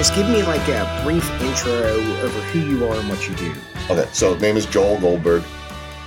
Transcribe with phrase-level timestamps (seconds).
[0.00, 3.52] just give me like a brief intro over who you are and what you do.
[3.90, 5.42] Okay, so name is Joel Goldberg,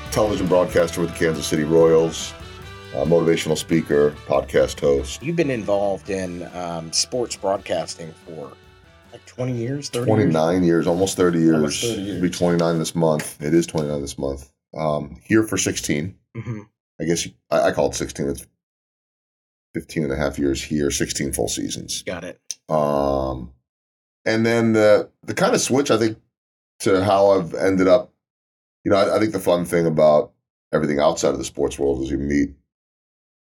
[0.09, 2.33] television broadcaster with the Kansas City Royals,
[2.93, 5.21] motivational speaker, podcast host.
[5.21, 8.53] You've been involved in um, sports broadcasting for
[9.11, 10.65] like 20 years, 30 29 years?
[10.65, 11.53] years, almost 30 years.
[11.53, 12.09] Almost 30 years.
[12.17, 13.43] It'll be 29 this month.
[13.43, 14.51] It is 29 this month.
[14.75, 16.15] Um, here for 16.
[16.35, 16.61] hmm
[16.99, 18.27] I guess you, I, I call it 16.
[18.27, 18.47] It's
[19.75, 22.01] 15 and a half years here, 16 full seasons.
[22.01, 22.39] Got it.
[22.69, 23.51] Um,
[24.25, 26.17] and then the the kind of switch I think
[26.79, 28.11] to how I've ended up,
[28.83, 30.31] you know, I, I think the fun thing about
[30.73, 32.49] everything outside of the sports world is you meet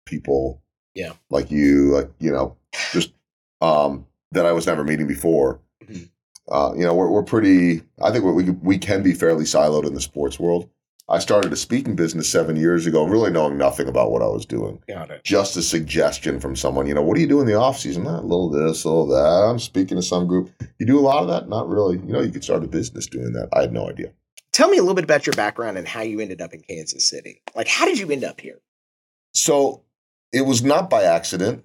[0.06, 0.62] people,
[0.94, 1.12] Yeah.
[1.30, 2.56] like you, like you know,
[2.92, 3.12] just
[3.60, 5.60] um, that I was never meeting before.
[5.84, 6.08] Mhm.
[6.50, 7.82] Uh, you know, we're we're pretty.
[8.02, 10.68] I think we we can be fairly siloed in the sports world.
[11.10, 14.44] I started a speaking business seven years ago, really knowing nothing about what I was
[14.44, 15.24] doing Got it.
[15.24, 18.06] just a suggestion from someone, you know, what do you do in the off season?
[18.06, 19.48] Ah, a little this, a little that.
[19.50, 20.50] I'm speaking to some group.
[20.78, 21.48] You do a lot of that?
[21.48, 21.96] Not really.
[21.96, 23.48] You know, you could start a business doing that.
[23.54, 24.12] I had no idea.
[24.52, 27.08] Tell me a little bit about your background and how you ended up in Kansas
[27.08, 27.40] City.
[27.54, 28.60] Like, how did you end up here?
[29.32, 29.84] So
[30.32, 31.64] it was not by accident.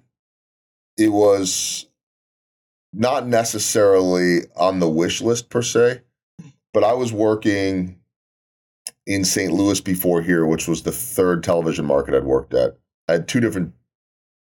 [0.96, 1.86] It was
[2.92, 6.00] not necessarily on the wish list per se,
[6.72, 7.98] but I was working
[9.06, 9.52] in St.
[9.52, 12.78] Louis before here, which was the third television market I'd worked at.
[13.08, 13.74] I had two different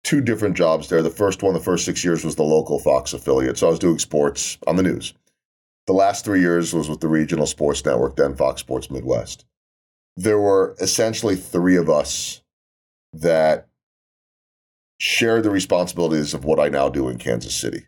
[0.04, 1.02] two different jobs there.
[1.02, 3.58] The first one, the first six years, was the local Fox affiliate.
[3.58, 5.14] So I was doing sports on the news.
[5.88, 9.46] The last three years was with the regional sports network, then Fox Sports Midwest.
[10.16, 12.42] There were essentially three of us
[13.14, 13.68] that
[14.98, 17.86] shared the responsibilities of what I now do in Kansas City,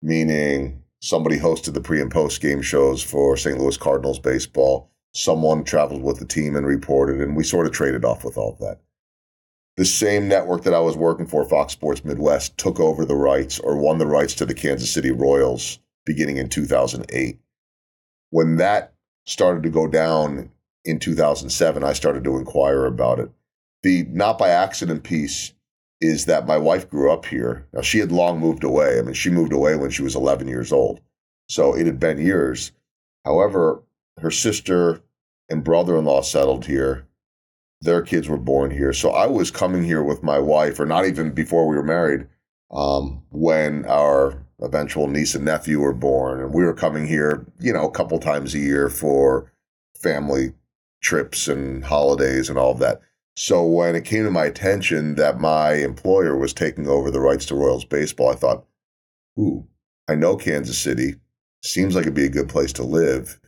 [0.00, 3.58] meaning somebody hosted the pre and post game shows for St.
[3.58, 4.90] Louis Cardinals baseball.
[5.16, 8.52] Someone traveled with the team and reported, and we sort of traded off with all
[8.52, 8.82] of that.
[9.78, 13.58] The same network that I was working for, Fox Sports Midwest, took over the rights
[13.58, 17.40] or won the rights to the Kansas City Royals beginning in 2008.
[18.28, 18.92] When that
[19.24, 20.50] started to go down
[20.84, 23.30] in 2007, I started to inquire about it.
[23.82, 25.54] The not by accident piece
[25.98, 27.66] is that my wife grew up here.
[27.72, 28.98] Now, she had long moved away.
[28.98, 31.00] I mean, she moved away when she was 11 years old.
[31.48, 32.72] So it had been years.
[33.24, 33.82] However,
[34.20, 35.02] her sister
[35.48, 37.06] and brother in law settled here.
[37.80, 38.92] Their kids were born here.
[38.92, 42.26] So I was coming here with my wife, or not even before we were married,
[42.70, 46.40] um, when our eventual niece and nephew were born.
[46.40, 49.52] And we were coming here, you know, a couple times a year for
[50.00, 50.54] family
[51.02, 53.00] trips and holidays and all of that.
[53.36, 57.44] So when it came to my attention that my employer was taking over the rights
[57.46, 58.64] to Royals baseball, I thought,
[59.38, 59.66] ooh,
[60.08, 61.16] I know Kansas City.
[61.62, 63.38] Seems like it'd be a good place to live,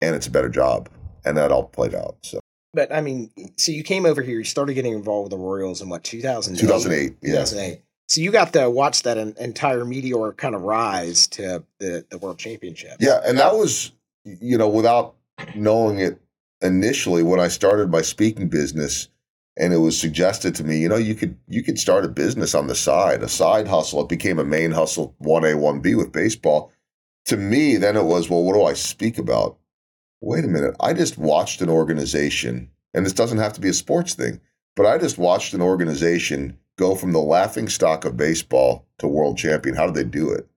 [0.00, 0.88] and it's a better job.
[1.28, 2.16] And that all played out.
[2.22, 2.40] So
[2.72, 5.82] But I mean, so you came over here, you started getting involved with the Royals
[5.82, 6.60] in what, 2008?
[6.60, 7.32] 2008, yeah.
[7.44, 7.82] 2008.
[8.08, 12.16] So you got to watch that en- entire meteor kind of rise to the, the
[12.18, 12.96] World Championship.
[13.00, 13.92] Yeah, and that was,
[14.24, 15.14] you know, without
[15.54, 16.18] knowing it
[16.62, 19.08] initially when I started my speaking business
[19.58, 22.54] and it was suggested to me, you know, you could you could start a business
[22.54, 24.02] on the side, a side hustle.
[24.02, 26.72] It became a main hustle, 1A, 1B with baseball.
[27.26, 29.58] To me, then it was, well, what do I speak about?
[30.20, 30.74] Wait a minute.
[30.80, 34.40] I just watched an organization, and this doesn't have to be a sports thing,
[34.76, 39.36] but I just watched an organization go from the laughing stock of baseball to world
[39.36, 39.76] champion.
[39.76, 40.48] How did they do it?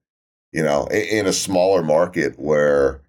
[0.51, 3.01] You know, in a smaller market where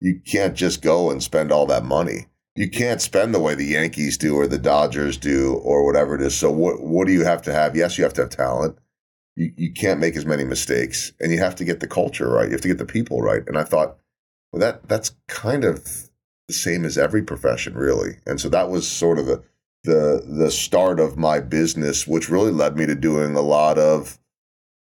[0.00, 2.26] you can't just go and spend all that money.
[2.54, 6.20] You can't spend the way the Yankees do or the Dodgers do or whatever it
[6.20, 6.36] is.
[6.36, 7.74] So what what do you have to have?
[7.74, 8.76] Yes, you have to have talent.
[9.36, 12.46] You you can't make as many mistakes and you have to get the culture right.
[12.46, 13.42] You have to get the people right.
[13.46, 13.96] And I thought,
[14.52, 16.10] well that that's kind of
[16.48, 18.18] the same as every profession really.
[18.26, 19.42] And so that was sort of the
[19.84, 24.18] the the start of my business which really led me to doing a lot of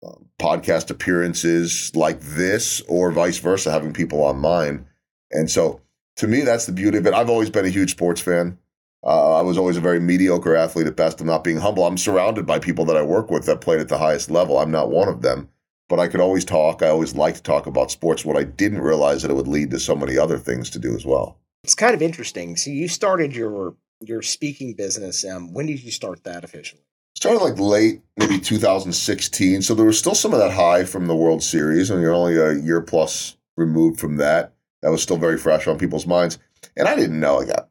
[0.06, 4.88] um, podcast appearances like this or vice versa having people on mine.
[5.32, 5.82] And so
[6.18, 7.14] to me, that's the beauty of it.
[7.14, 8.58] I've always been a huge sports fan.
[9.06, 11.22] Uh, I was always a very mediocre athlete at best.
[11.22, 11.86] I'm not being humble.
[11.86, 14.58] I'm surrounded by people that I work with that played at the highest level.
[14.58, 15.50] I'm not one of them,
[15.90, 16.82] but I could always talk.
[16.82, 18.26] I always liked to talk about sports.
[18.26, 20.96] What I didn't realize that it would lead to so many other things to do
[20.96, 21.38] as well.
[21.64, 22.56] It's kind of interesting.
[22.56, 25.26] So you started your your speaking business.
[25.26, 26.84] Um, when did you start that officially?
[27.16, 29.64] Started like late, maybe 2016.
[29.64, 32.38] So there was still some of that high from the World Series, and you're only
[32.38, 34.54] a year plus removed from that.
[34.84, 36.38] That was still very fresh on people's minds.
[36.76, 37.70] And I didn't know like that.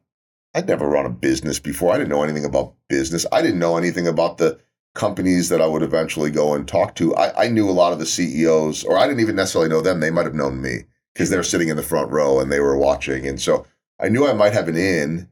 [0.53, 1.93] I'd never run a business before.
[1.93, 3.25] I didn't know anything about business.
[3.31, 4.59] I didn't know anything about the
[4.97, 7.15] companies that I would eventually go and talk to.
[7.15, 9.99] I, I knew a lot of the CEOs, or I didn't even necessarily know them.
[9.99, 12.59] They might have known me because they were sitting in the front row and they
[12.59, 13.25] were watching.
[13.25, 13.65] And so
[13.99, 15.29] I knew I might have an in.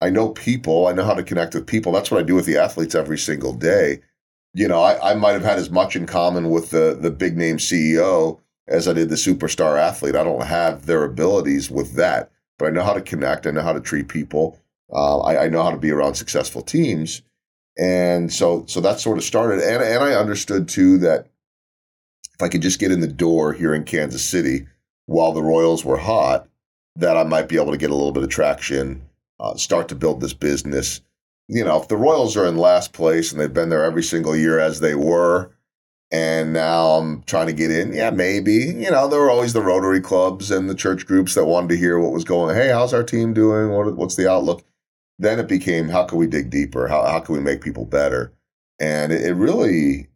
[0.00, 0.86] I know people.
[0.86, 1.92] I know how to connect with people.
[1.92, 4.00] That's what I do with the athletes every single day.
[4.54, 7.36] You know, I, I might have had as much in common with the the big
[7.36, 10.16] name CEO as I did the superstar athlete.
[10.16, 13.46] I don't have their abilities with that, but I know how to connect.
[13.46, 14.58] I know how to treat people.
[14.92, 17.22] Uh, I, I know how to be around successful teams.
[17.78, 19.60] And so, so that sort of started.
[19.60, 21.28] And, and I understood too that
[22.34, 24.66] if I could just get in the door here in Kansas City
[25.06, 26.48] while the Royals were hot,
[26.96, 29.02] that I might be able to get a little bit of traction,
[29.38, 31.00] uh, start to build this business.
[31.46, 34.36] You know, if the Royals are in last place and they've been there every single
[34.36, 35.52] year as they were,
[36.10, 38.54] and now I'm trying to get in, yeah, maybe.
[38.54, 41.76] You know, there were always the Rotary clubs and the church groups that wanted to
[41.76, 42.56] hear what was going.
[42.56, 43.70] Hey, how's our team doing?
[43.70, 44.64] What, what's the outlook?
[45.18, 46.88] Then it became, how can we dig deeper?
[46.88, 48.32] How how can we make people better?
[48.80, 50.08] And it, it really,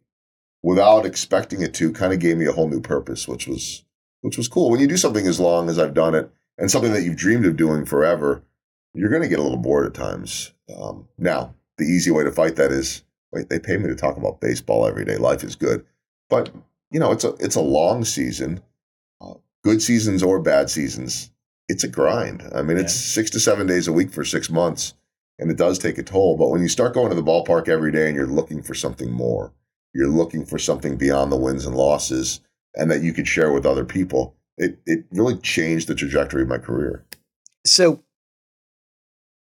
[0.61, 3.83] without expecting it to, kind of gave me a whole new purpose, which was
[4.21, 4.69] which was cool.
[4.69, 7.45] When you do something as long as I've done it, and something that you've dreamed
[7.45, 8.43] of doing forever,
[8.93, 10.53] you're going to get a little bored at times.
[10.75, 14.17] Um, now, the easy way to fight that is wait, they pay me to talk
[14.17, 15.17] about baseball every day.
[15.17, 15.85] Life is good,
[16.29, 16.53] but
[16.91, 18.61] you know it's a it's a long season,
[19.19, 19.33] uh,
[19.63, 21.31] good seasons or bad seasons.
[21.69, 22.43] It's a grind.
[22.53, 22.83] I mean, yeah.
[22.83, 24.93] it's six to seven days a week for six months,
[25.39, 26.37] and it does take a toll.
[26.37, 29.11] But when you start going to the ballpark every day and you're looking for something
[29.11, 29.53] more,
[29.93, 32.41] you're looking for something beyond the wins and losses,
[32.75, 34.35] and that you could share with other people.
[34.57, 37.05] It it really changed the trajectory of my career.
[37.65, 38.03] So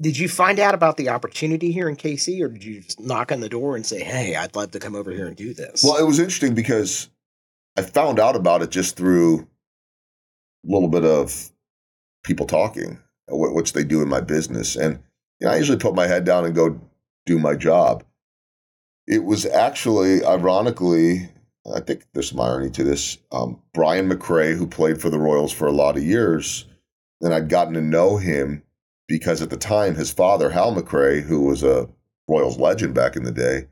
[0.01, 3.31] did you find out about the opportunity here in KC, or did you just knock
[3.31, 5.83] on the door and say, "Hey, I'd love to come over here and do this"?
[5.83, 7.09] Well, it was interesting because
[7.77, 11.51] I found out about it just through a little bit of
[12.23, 15.01] people talking, which they do in my business, and
[15.41, 16.81] you know, I usually put my head down and go
[17.27, 18.05] do my job.
[19.07, 21.31] It was actually, ironically,
[21.75, 23.19] I think there's some irony to this.
[23.33, 26.67] Um, Brian McRae, who played for the Royals for a lot of years,
[27.21, 28.63] and I'd gotten to know him
[29.09, 31.89] because at the time his father Hal McRae, who was a
[32.29, 33.67] Royals legend back in the day,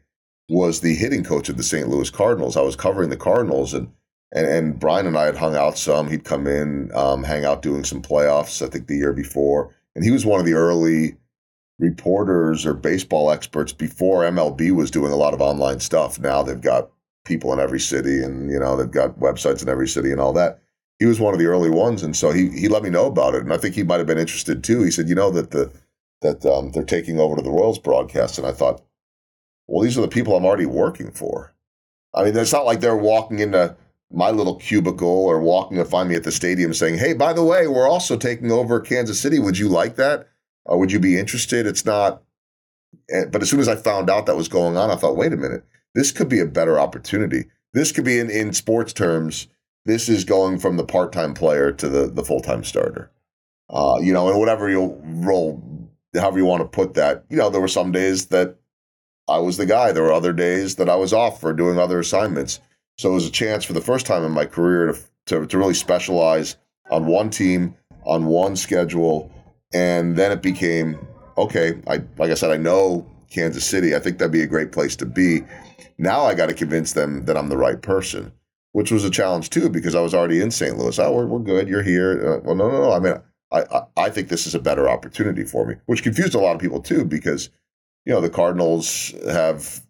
[0.48, 1.88] was the hitting coach of the St.
[1.88, 2.56] Louis Cardinals.
[2.56, 3.92] I was covering the Cardinals and
[4.32, 6.08] and, and Brian and I had hung out some.
[6.08, 9.74] He'd come in, um, hang out doing some playoffs, I think the year before.
[9.94, 11.16] And he was one of the early
[11.78, 16.18] reporters or baseball experts before MLB was doing a lot of online stuff.
[16.18, 16.90] Now they've got
[17.24, 20.32] people in every city and, you know, they've got websites in every city and all
[20.32, 20.60] that
[20.98, 23.34] he was one of the early ones, and so he he let me know about
[23.34, 24.82] it, and I think he might have been interested too.
[24.82, 25.72] He said, you know that the
[26.22, 28.82] that um, they're taking over to the Royals broadcast, and I thought,
[29.68, 31.54] well, these are the people I'm already working for.
[32.12, 33.76] I mean, it's not like they're walking into
[34.10, 37.44] my little cubicle or walking to find me at the stadium saying, hey, by the
[37.44, 39.38] way, we're also taking over Kansas City.
[39.38, 40.28] Would you like that?
[40.64, 41.66] Or would you be interested?
[41.66, 42.22] It's not.
[43.10, 45.32] Eh, but as soon as I found out that was going on, I thought, wait
[45.32, 45.64] a minute,
[45.94, 47.46] this could be a better opportunity.
[47.74, 49.48] This could be in, in sports terms
[49.88, 53.10] this is going from the part time player to the, the full time starter.
[53.70, 55.62] Uh, you know, and whatever you roll,
[56.14, 58.56] however you want to put that, you know, there were some days that
[59.28, 59.92] I was the guy.
[59.92, 62.60] There were other days that I was off for doing other assignments.
[62.98, 65.58] So it was a chance for the first time in my career to, to, to
[65.58, 66.56] really specialize
[66.90, 69.30] on one team, on one schedule.
[69.72, 70.98] And then it became,
[71.36, 73.94] okay, I, like I said, I know Kansas City.
[73.94, 75.42] I think that'd be a great place to be.
[75.98, 78.32] Now I got to convince them that I'm the right person
[78.72, 80.78] which was a challenge too because I was already in St.
[80.78, 80.98] Louis.
[80.98, 81.68] Oh, we're, we're good.
[81.68, 82.34] You're here.
[82.34, 82.92] Uh, well, no, no, no.
[82.92, 83.14] I mean,
[83.50, 86.54] I, I, I think this is a better opportunity for me, which confused a lot
[86.54, 87.50] of people too because
[88.04, 89.80] you know the Cardinals have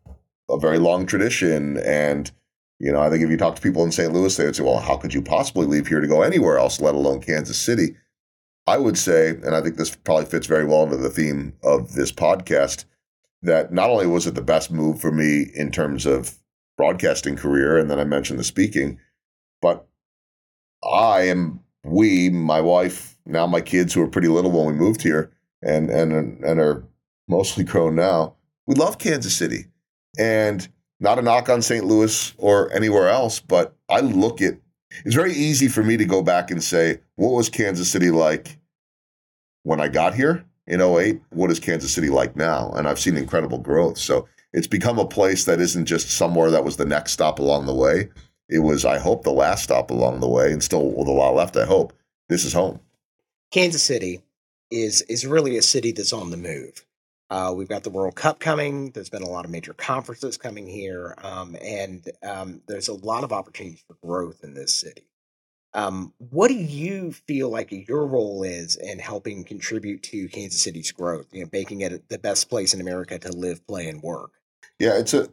[0.48, 2.30] a very long tradition, and
[2.78, 4.12] you know I think if you talk to people in St.
[4.12, 6.80] Louis, they would say, "Well, how could you possibly leave here to go anywhere else,
[6.80, 7.96] let alone Kansas City?"
[8.68, 11.94] I would say, and I think this probably fits very well into the theme of
[11.94, 12.84] this podcast,
[13.40, 16.36] that not only was it the best move for me in terms of
[16.76, 18.98] broadcasting career, and then I mentioned the speaking.
[19.62, 19.86] But
[20.84, 25.02] I am we, my wife, now my kids who were pretty little when we moved
[25.02, 25.32] here,
[25.62, 26.12] and and
[26.44, 26.84] and are
[27.26, 28.36] mostly grown now.
[28.66, 29.66] We love Kansas City,
[30.18, 30.68] and
[31.00, 31.84] not a knock on St.
[31.84, 34.54] Louis or anywhere else, but I look at
[35.04, 38.58] it's very easy for me to go back and say, what was Kansas City like
[39.62, 41.20] when I got here in 08?
[41.30, 42.72] What is Kansas City like now?
[42.72, 43.98] And I've seen incredible growth.
[43.98, 47.66] So it's become a place that isn't just somewhere that was the next stop along
[47.66, 48.08] the way.
[48.48, 51.34] It was, I hope, the last stop along the way, and still with a lot
[51.34, 51.56] left.
[51.56, 51.92] I hope
[52.30, 52.80] this is home.
[53.50, 54.22] Kansas City
[54.70, 56.84] is is really a city that's on the move.
[57.30, 58.90] Uh, we've got the World Cup coming.
[58.90, 63.22] There's been a lot of major conferences coming here, um, and um, there's a lot
[63.22, 65.08] of opportunities for growth in this city.
[65.74, 70.90] Um, what do you feel like your role is in helping contribute to Kansas City's
[70.90, 71.26] growth?
[71.30, 74.32] You know, making it the best place in America to live, play, and work.
[74.78, 75.28] Yeah, it's a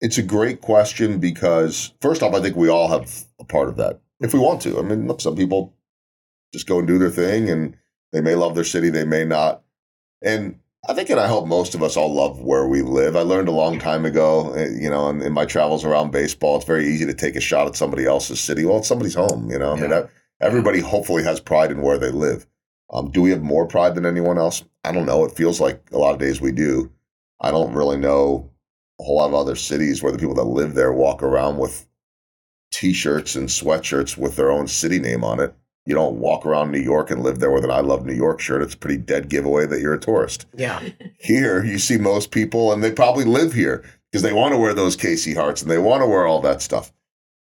[0.00, 3.76] it's a great question because first off, I think we all have a part of
[3.78, 4.78] that if we want to.
[4.78, 5.74] I mean, look, some people
[6.52, 7.76] just go and do their thing, and
[8.12, 9.62] they may love their city, they may not.
[10.22, 13.14] And I think, and I hope most of us all love where we live.
[13.14, 16.56] I learned a long time ago, eh, you know, in, in my travels around baseball,
[16.56, 18.64] it's very easy to take a shot at somebody else's city.
[18.64, 19.74] Well, it's somebody's home, you know.
[19.74, 20.08] I mean,
[20.40, 22.46] everybody hopefully has pride in where they live.
[22.90, 24.64] Um, do we have more pride than anyone else?
[24.82, 25.26] I don't know.
[25.26, 26.90] It feels like a lot of days we do.
[27.38, 28.50] I don't really know
[28.98, 31.86] a whole lot of other cities where the people that live there walk around with
[32.72, 35.54] t-shirts and sweatshirts with their own city name on it.
[35.88, 38.40] You don't walk around New York and live there with an I love New York
[38.40, 38.60] shirt.
[38.60, 40.44] It's a pretty dead giveaway that you're a tourist.
[40.54, 40.82] Yeah.
[41.18, 44.74] Here, you see most people, and they probably live here because they want to wear
[44.74, 46.92] those KC hearts and they want to wear all that stuff.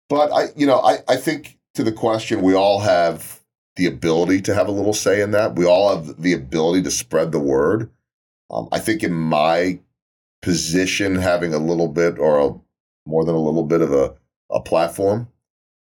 [0.08, 3.40] But I, you know, I, I think to the question, we all have
[3.74, 5.56] the ability to have a little say in that.
[5.56, 7.90] We all have the ability to spread the word.
[8.50, 9.80] Um, I think in my
[10.42, 12.54] position, having a little bit or a,
[13.04, 14.14] more than a little bit of a,
[14.48, 15.26] a platform,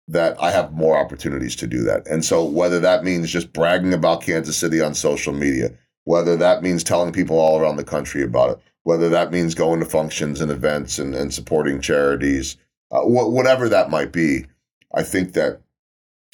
[0.08, 2.06] that I have more opportunities to do that.
[2.08, 5.70] And so, whether that means just bragging about Kansas City on social media,
[6.04, 9.80] whether that means telling people all around the country about it, whether that means going
[9.80, 12.56] to functions and events and, and supporting charities,
[12.90, 14.46] uh, wh- whatever that might be,
[14.94, 15.60] I think that,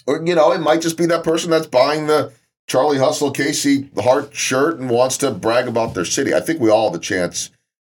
[0.07, 2.33] or, you know, it might just be that person that's buying the
[2.69, 6.33] Charlie Hustle KC Heart shirt and wants to brag about their city.
[6.33, 7.50] I think we all have a chance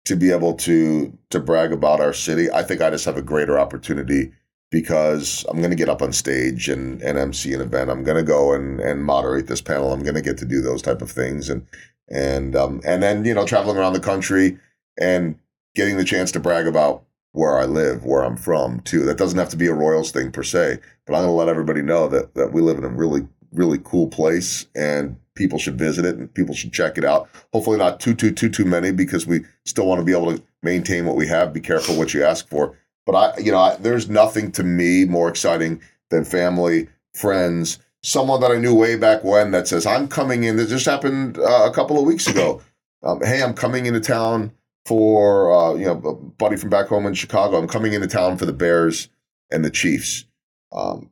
[0.05, 2.51] to be able to to brag about our city.
[2.51, 4.33] I think I just have a greater opportunity
[4.71, 7.89] because I'm going to get up on stage and, and MC an event.
[7.89, 9.91] I'm going to go and, and moderate this panel.
[9.91, 11.65] I'm going to get to do those type of things and
[12.11, 14.57] and um, and then you know traveling around the country
[14.99, 15.37] and
[15.75, 19.05] getting the chance to brag about where I live, where I'm from too.
[19.05, 21.49] That doesn't have to be a Royals thing per se, but I'm going to let
[21.49, 25.77] everybody know that that we live in a really really cool place and people should
[25.77, 27.29] visit it and people should check it out.
[27.53, 30.43] Hopefully not too too too too many because we still want to be able to
[30.61, 31.53] maintain what we have.
[31.53, 32.77] Be careful what you ask for.
[33.05, 38.41] But I, you know, I, there's nothing to me more exciting than family, friends, someone
[38.41, 41.69] that I knew way back when that says, "I'm coming in." This just happened uh,
[41.69, 42.61] a couple of weeks ago.
[43.01, 44.51] Um, hey, I'm coming into town
[44.85, 47.57] for uh, you know, a buddy from back home in Chicago.
[47.57, 49.07] I'm coming into town for the Bears
[49.49, 50.25] and the Chiefs.
[50.73, 51.09] Um,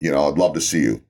[0.00, 1.02] you know, I'd love to see you.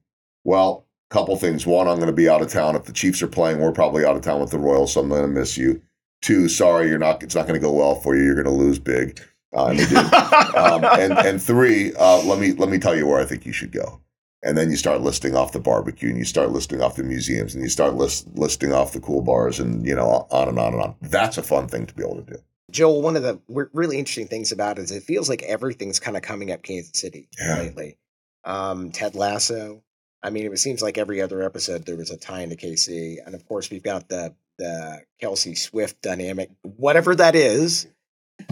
[0.43, 1.67] Well, couple things.
[1.67, 2.77] One, I'm going to be out of town.
[2.77, 5.09] If the Chiefs are playing, we're probably out of town with the Royals, so I'm
[5.09, 5.81] going to miss you.
[6.23, 7.23] Two, sorry, you're not.
[7.23, 8.25] It's not going to go well for you.
[8.25, 9.21] You're going to lose big.
[9.57, 13.25] Uh, and, um, and and three, uh, let me let me tell you where I
[13.25, 14.01] think you should go.
[14.43, 17.55] And then you start listing off the barbecue, and you start listing off the museums,
[17.55, 20.75] and you start list, listing off the cool bars, and you know on and on
[20.75, 20.95] and on.
[21.01, 22.39] That's a fun thing to be able to do.
[22.71, 23.41] Joel, one of the
[23.73, 26.99] really interesting things about it is it feels like everything's kind of coming up Kansas
[27.01, 27.59] City Yeah.
[27.61, 27.97] lately.
[28.45, 29.83] Um, Ted Lasso.
[30.23, 33.35] I mean, it seems like every other episode there was a tie into KC, and
[33.35, 37.87] of course we've got the the Kelce Swift dynamic, whatever that is.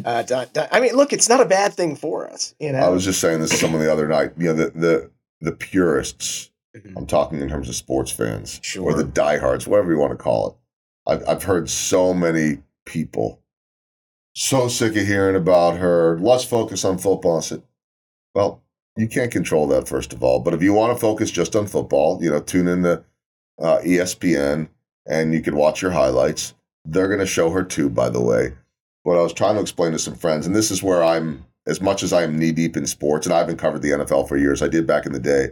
[0.05, 2.79] Uh, I mean, look, it's not a bad thing for us, you know.
[2.79, 4.33] I was just saying this to someone the other night.
[4.37, 5.11] You know, the the
[5.41, 6.51] the purists.
[6.77, 6.95] Mhm.
[6.97, 8.85] I'm talking in terms of sports fans sure.
[8.85, 10.55] or the diehards, whatever you want to call it.
[11.11, 13.41] I've I've heard so many people
[14.35, 16.19] so sick of hearing about her.
[16.19, 17.39] Let's focus on football.
[17.39, 17.63] I said,
[18.35, 18.63] well,
[18.97, 20.41] you can't control that first of all.
[20.41, 23.05] But if you want to focus just on football, you know, tune in to
[23.61, 24.69] uh, ESPN
[25.07, 26.55] and you can watch your highlights.
[26.85, 28.55] They're going to show her too, by the way.
[29.05, 31.81] What I was trying to explain to some friends, and this is where I'm as
[31.81, 34.37] much as I am knee deep in sports, and I haven't covered the NFL for
[34.37, 34.61] years.
[34.61, 35.49] I did back in the day.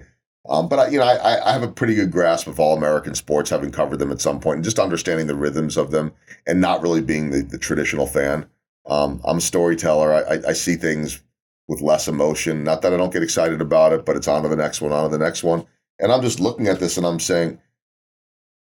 [0.48, 3.14] Um, but I, you know, I, I have a pretty good grasp of all American
[3.14, 6.12] sports, having covered them at some point, and just understanding the rhythms of them,
[6.46, 8.46] and not really being the, the traditional fan.
[8.86, 10.12] Um, I'm a storyteller.
[10.12, 11.22] I, I, I see things
[11.68, 12.64] with less emotion.
[12.64, 14.92] Not that I don't get excited about it, but it's on to the next one,
[14.92, 15.64] on to the next one.
[16.00, 17.58] And I'm just looking at this and I'm saying,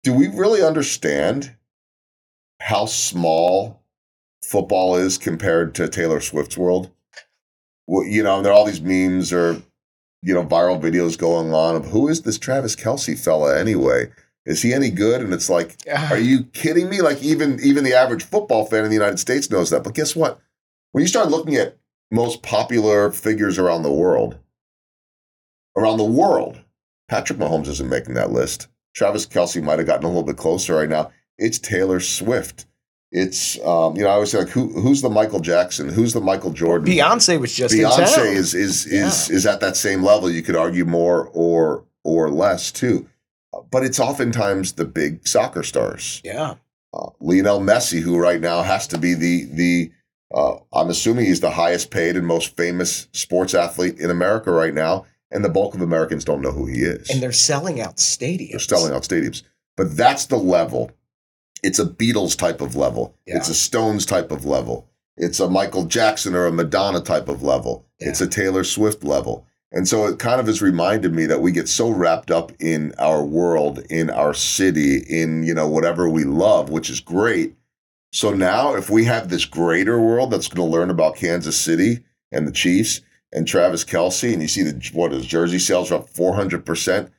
[0.03, 1.55] do we really understand
[2.59, 3.83] how small
[4.43, 6.91] football is compared to Taylor Swift's world?
[7.87, 9.61] Well, you know, there are all these memes or
[10.21, 14.11] you know viral videos going on of who is this Travis Kelce fella anyway?
[14.45, 15.21] Is he any good?
[15.21, 15.77] And it's like,
[16.09, 17.01] are you kidding me?
[17.01, 19.83] Like even even the average football fan in the United States knows that.
[19.83, 20.39] But guess what?
[20.91, 21.77] When you start looking at
[22.11, 24.39] most popular figures around the world,
[25.77, 26.61] around the world,
[27.07, 28.67] Patrick Mahomes isn't making that list.
[28.95, 31.11] Travis Kelce might have gotten a little bit closer right now.
[31.37, 32.65] It's Taylor Swift.
[33.11, 35.89] It's um, you know I always say like who who's the Michael Jackson?
[35.89, 36.87] Who's the Michael Jordan?
[36.87, 40.29] Beyonce was just Beyonce is is is is at that same level.
[40.29, 43.07] You could argue more or or less too,
[43.71, 46.21] but it's oftentimes the big soccer stars.
[46.23, 46.55] yeah.
[46.91, 49.91] Uh, Lionel Messi, who right now has to be the the
[50.33, 54.73] uh, I'm assuming he's the highest paid and most famous sports athlete in America right
[54.73, 57.09] now, and the bulk of Americans don't know who he is.
[57.09, 58.51] And they're selling out stadiums.
[58.51, 59.43] They're selling out stadiums.
[59.77, 60.91] But that's the level.
[61.63, 63.15] It's a Beatles type of level.
[63.25, 63.37] Yeah.
[63.37, 64.89] It's a Stones type of level.
[65.17, 67.85] It's a Michael Jackson or a Madonna type of level.
[67.99, 69.45] It's a Taylor Swift level.
[69.71, 72.93] And so it kind of has reminded me that we get so wrapped up in
[72.97, 77.55] our world, in our city, in, you know, whatever we love, which is great.
[78.11, 81.99] So now, if we have this greater world that's going to learn about Kansas City
[82.31, 83.01] and the Chiefs
[83.31, 87.11] and Travis Kelce, and you see the what is jersey sales are up 400%,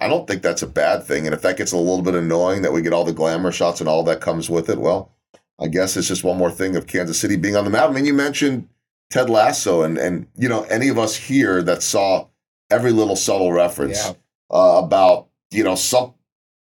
[0.00, 1.26] I don't think that's a bad thing.
[1.26, 3.80] And if that gets a little bit annoying that we get all the glamour shots
[3.80, 5.12] and all that comes with it, well,
[5.60, 7.90] I guess it's just one more thing of Kansas City being on the map.
[7.90, 8.68] I mean, you mentioned
[9.10, 12.28] Ted Lasso, and and you know any of us here that saw
[12.70, 14.12] every little subtle reference yeah.
[14.50, 16.14] uh, about you know some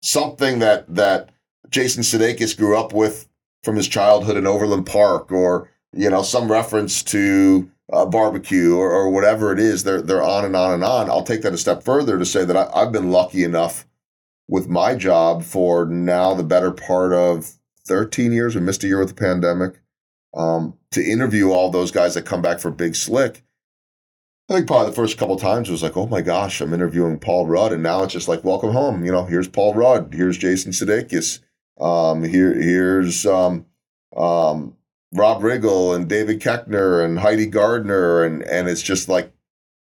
[0.03, 1.31] something that that
[1.71, 3.29] Jason Sudeikis grew up with
[3.65, 8.91] from his childhood in Overland Park, or you know some reference to uh, barbecue or,
[8.91, 9.85] or whatever it is.
[9.85, 11.11] They're they're on and on and on.
[11.11, 13.87] I'll take that a step further to say that I, I've been lucky enough
[14.49, 17.53] with my job for now the better part of
[17.87, 18.55] 13 years.
[18.55, 19.81] We missed a year with the pandemic.
[20.35, 23.45] Um, to interview all those guys that come back for Big Slick.
[24.49, 27.47] I think probably the first couple times was like, oh my gosh, I'm interviewing Paul
[27.47, 29.05] Rudd, and now it's just like, welcome home.
[29.05, 31.41] You know, here's Paul Rudd, here's Jason Sudeikis,
[31.81, 33.67] um, here here's um,
[34.17, 34.77] um,
[35.12, 39.33] Rob Riggle and David Koechner and Heidi Gardner, and and it's just like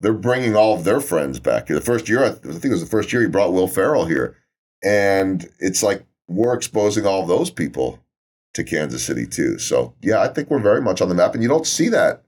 [0.01, 1.67] they're bringing all of their friends back.
[1.67, 4.37] The first year, I think it was the first year he brought Will Ferrell here,
[4.83, 8.01] and it's like we're exposing all those people
[8.55, 9.59] to Kansas City too.
[9.59, 12.25] So yeah, I think we're very much on the map, and you don't see that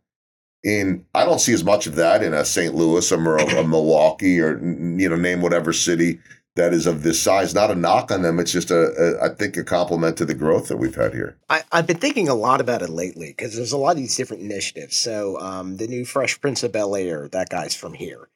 [0.63, 1.07] in.
[1.15, 2.75] I don't see as much of that in a St.
[2.75, 6.21] Louis or a, a Milwaukee or you know name whatever city
[6.57, 7.55] that is of this size.
[7.55, 8.39] Not a knock on them.
[8.39, 11.39] It's just a, a I think a compliment to the growth that we've had here.
[11.49, 14.17] I, have been thinking a lot about it lately because there's a lot of these
[14.17, 14.97] different initiatives.
[14.97, 18.29] So um, the new Fresh Prince of Bel Air, that guy's from here.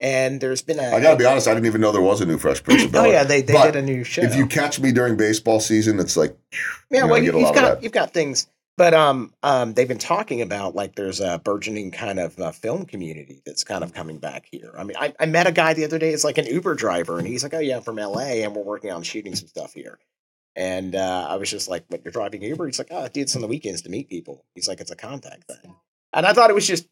[0.00, 0.82] And there's been a.
[0.82, 2.92] I gotta be honest, I didn't even know there was a new Fresh Prince of
[2.92, 3.08] Bel Air.
[3.08, 4.22] oh yeah, they, they did a new show.
[4.22, 6.36] If you catch me during baseball season, it's like
[6.90, 10.40] yeah, you well you, have got you've got things, but um um they've been talking
[10.42, 14.46] about like there's a burgeoning kind of uh, film community that's kind of coming back
[14.50, 14.72] here.
[14.76, 16.10] I mean, I, I met a guy the other day.
[16.10, 18.42] It's like an Uber driver, and he's like, oh yeah, I'm from L.A.
[18.42, 19.98] and we're working on shooting some stuff here.
[20.56, 23.34] And uh, I was just like, "But you're driving Uber?" He's like, "Oh, dude it's
[23.34, 25.74] on the weekends to meet people." He's like, "It's a contact thing,"
[26.12, 26.86] and I thought it was just,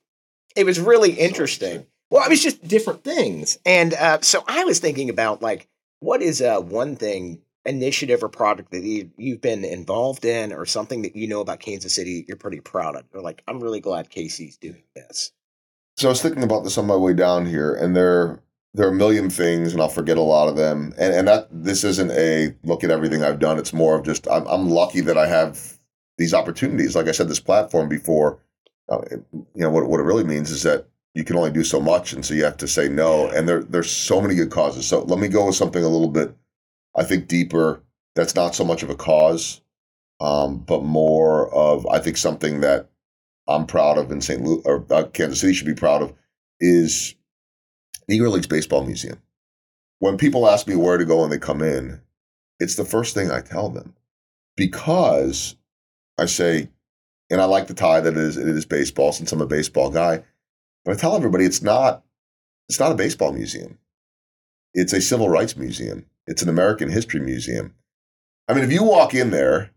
[0.57, 3.57] it was really interesting well, it was just different things.
[3.65, 5.67] And uh, so I was thinking about like,
[6.01, 10.67] what is uh, one thing, initiative or product that you, you've been involved in or
[10.67, 13.05] something that you know about Kansas City you're pretty proud of?
[13.15, 15.33] Or like, I'm really glad KC's doing this.
[15.97, 18.43] So I was thinking about this on my way down here, and there
[18.75, 20.95] there are a million things, and I'll forget a lot of them.
[20.99, 23.59] And and that this isn't a look at everything I've done.
[23.59, 25.79] It's more of just I'm I'm lucky that I have
[26.19, 26.97] these opportunities.
[26.97, 28.41] Like I said, this platform before.
[28.89, 31.81] Uh, you know what what it really means is that you can only do so
[31.81, 33.29] much, and so you have to say no.
[33.29, 34.87] And there there's so many good causes.
[34.87, 36.35] So let me go with something a little bit,
[36.97, 37.83] I think, deeper.
[38.15, 39.63] That's not so much of a cause,
[40.21, 42.91] um, but more of I think something that
[43.49, 44.43] I'm proud of in St.
[44.43, 46.13] Louis or uh, Kansas City should be proud of
[46.61, 47.15] is
[48.07, 49.21] the Negro Leagues Baseball Museum.
[49.99, 52.03] When people ask me where to go when they come in,
[52.61, 53.95] it's the first thing I tell them
[54.57, 55.57] because
[56.19, 56.69] I say,
[57.31, 59.91] and I like the tie that it is it is baseball since I'm a baseball
[59.91, 60.23] guy
[60.85, 62.05] but I tell everybody it's not
[62.69, 63.79] it's not a baseball museum.
[64.75, 66.07] It's a civil rights museum.
[66.27, 67.75] It's an American history museum.
[68.49, 69.71] I mean, if you walk in there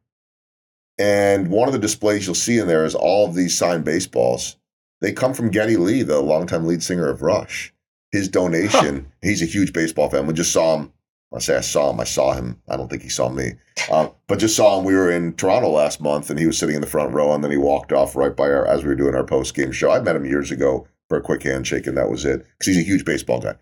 [0.98, 4.58] and one of the displays you'll see in there is all of these signed baseballs,
[5.02, 7.74] they come from Geddy Lee, the longtime lead singer of Rush.
[8.12, 9.12] His donation, huh.
[9.22, 10.26] he's a huge baseball fan.
[10.26, 10.94] We just saw him.
[11.34, 12.00] I say I saw him.
[12.00, 12.62] I saw him.
[12.70, 13.54] I don't think he saw me,
[13.92, 14.86] uh, but just saw him.
[14.86, 17.44] We were in Toronto last month, and he was sitting in the front row, and
[17.44, 19.92] then he walked off right by our as we were doing our post game show.
[19.92, 22.78] I met him years ago for a quick handshake, and that was it because he's
[22.78, 23.56] a huge baseball guy.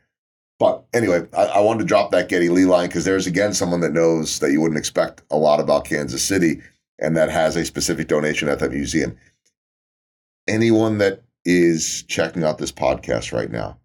[0.59, 3.81] But anyway, I, I wanted to drop that Geddy Lee line because there's again someone
[3.81, 6.61] that knows that you wouldn't expect a lot about Kansas City
[6.99, 9.17] and that has a specific donation at that museum.
[10.47, 13.77] Anyone that is checking out this podcast right now,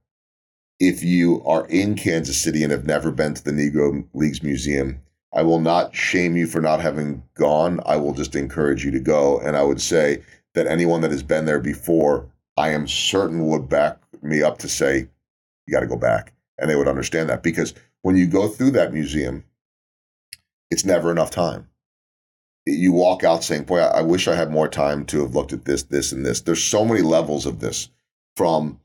[0.78, 5.00] if you are in Kansas City and have never been to the Negro Leagues Museum,
[5.32, 7.80] I will not shame you for not having gone.
[7.84, 9.40] I will just encourage you to go.
[9.40, 10.22] And I would say
[10.54, 12.26] that anyone that has been there before
[12.56, 15.08] I am certain would back me up to say,
[15.66, 16.32] you got to go back.
[16.58, 19.44] And they would understand that because when you go through that museum,
[20.70, 21.68] it's never enough time.
[22.66, 25.64] You walk out saying, boy, I wish I had more time to have looked at
[25.64, 26.42] this, this, and this.
[26.42, 27.88] There's so many levels of this
[28.36, 28.80] from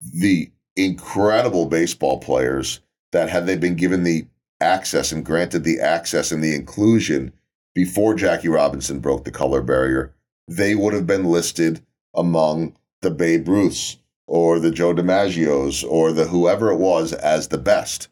[0.00, 2.80] the incredible baseball players
[3.12, 4.26] that had they been given the
[4.60, 7.32] access and granted the access and the inclusion
[7.74, 10.14] before Jackie Robinson broke the color barrier,
[10.48, 16.26] they would have been listed among the Babe Ruths or the Joe DiMaggios or the
[16.26, 18.08] whoever it was as the best.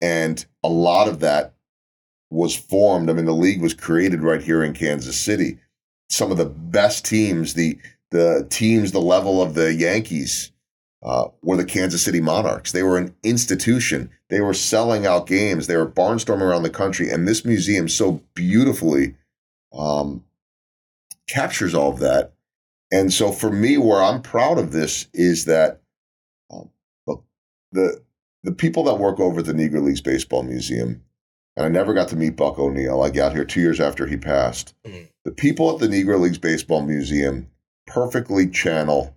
[0.00, 1.54] And a lot of that
[2.30, 3.10] was formed.
[3.10, 5.58] I mean, the league was created right here in Kansas City.
[6.08, 7.78] Some of the best teams, the
[8.10, 10.50] the teams, the level of the Yankees,
[11.02, 12.72] uh, were the Kansas City Monarchs.
[12.72, 14.10] They were an institution.
[14.28, 15.66] They were selling out games.
[15.66, 17.10] They were barnstorming around the country.
[17.10, 19.14] And this museum so beautifully
[19.72, 20.24] um,
[21.28, 22.32] captures all of that.
[22.92, 25.80] And so for me, where I'm proud of this is that
[26.50, 26.70] um,
[27.72, 28.02] the
[28.42, 31.02] the people that work over at the Negro Leagues Baseball Museum,
[31.56, 33.02] and I never got to meet Buck O'Neil.
[33.02, 34.74] I got here two years after he passed.
[34.86, 35.08] Mhm.
[35.24, 37.48] The people at the Negro Leagues Baseball Museum
[37.86, 39.14] perfectly channel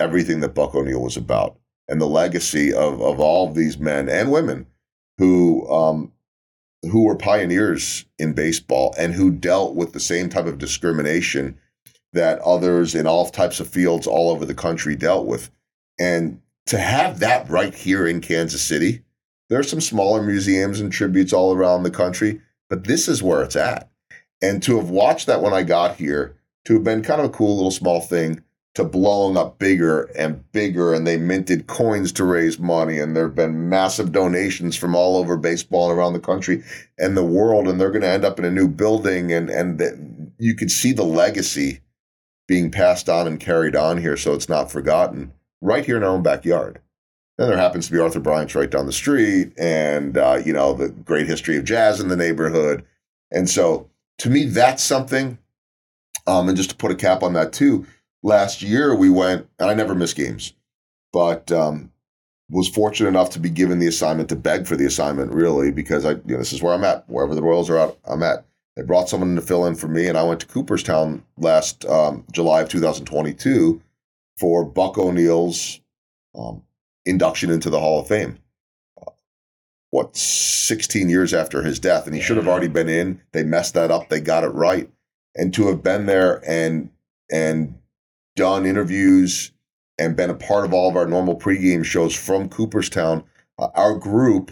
[0.00, 1.58] everything that Buck O'Neil was about
[1.88, 4.66] and the legacy of of all of these men and women
[5.18, 6.12] who um,
[6.82, 11.58] who were pioneers in baseball and who dealt with the same type of discrimination
[12.12, 15.50] that others in all types of fields all over the country dealt with.
[15.98, 19.02] And to have that right here in Kansas City,
[19.48, 23.42] there are some smaller museums and tributes all around the country, but this is where
[23.42, 23.90] it's at.
[24.40, 27.32] And to have watched that when I got here, to have been kind of a
[27.32, 28.42] cool little small thing,
[28.74, 33.24] to blowing up bigger and bigger, and they minted coins to raise money, and there
[33.24, 36.62] have been massive donations from all over baseball and around the country
[36.98, 39.78] and the world, and they're going to end up in a new building, and and
[39.78, 39.94] that
[40.38, 41.80] you could see the legacy
[42.46, 46.10] being passed on and carried on here, so it's not forgotten, right here in our
[46.10, 46.80] own backyard.
[47.38, 50.74] Then there happens to be Arthur Bryant's right down the street, and uh, you know
[50.74, 52.84] the great history of jazz in the neighborhood,
[53.30, 55.38] and so to me that's something.
[56.24, 57.84] Um, and just to put a cap on that too,
[58.22, 60.52] last year we went, and I never miss games,
[61.12, 61.90] but um,
[62.52, 66.04] was fortunate enough to be given the assignment to beg for the assignment, really, because
[66.04, 67.08] I, you know, this is where I'm at.
[67.08, 68.44] Wherever the Royals are at, I'm at.
[68.76, 72.24] They brought someone to fill in for me, and I went to Cooperstown last um,
[72.32, 73.82] July of 2022
[74.38, 75.80] for Buck O'Neil's
[76.34, 76.62] um,
[77.04, 78.38] induction into the Hall of Fame.
[79.00, 79.10] Uh,
[79.90, 83.20] What, 16 years after his death, and he should have already been in.
[83.32, 84.08] They messed that up.
[84.08, 84.90] They got it right,
[85.34, 86.90] and to have been there and
[87.30, 87.78] and
[88.36, 89.52] done interviews
[89.98, 93.24] and been a part of all of our normal pregame shows from Cooperstown.
[93.58, 94.50] Uh, our group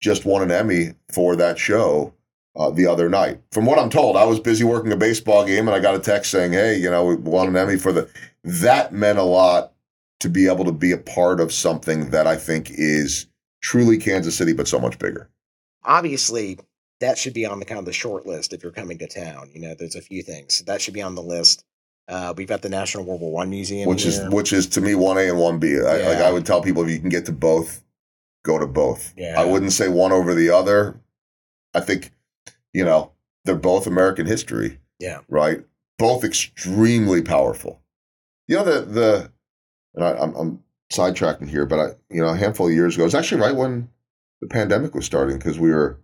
[0.00, 2.12] just won an Emmy for that show
[2.56, 3.40] uh, the other night.
[3.52, 6.00] From what I'm told, I was busy working a baseball game and I got a
[6.00, 8.08] text saying, "Hey, you know, we won an Emmy for the."
[8.42, 9.72] That meant a lot
[10.20, 13.26] to be able to be a part of something that I think is
[13.62, 15.30] truly Kansas City, but so much bigger.
[15.84, 16.58] Obviously,
[17.00, 19.50] that should be on the kind of the short list if you're coming to town.
[19.52, 21.64] You know, there's a few things that should be on the list.
[22.08, 24.94] Uh, we've got the National World War One Museum, which is which is to me
[24.94, 25.76] one A and one B.
[25.76, 27.84] I, Like I would tell people, if you can get to both,
[28.42, 29.14] go to both.
[29.16, 29.40] Yeah.
[29.40, 31.00] I wouldn't say one over the other.
[31.72, 32.10] I think,
[32.72, 33.12] you know,
[33.44, 34.78] they're both American history.
[34.98, 35.20] Yeah.
[35.28, 35.64] Right.
[35.98, 37.82] Both extremely powerful.
[38.48, 39.32] You know the the,
[39.94, 43.04] and I, I'm I'm sidetracking here, but I you know a handful of years ago,
[43.04, 43.88] it was actually right when
[44.40, 46.00] the pandemic was starting because we were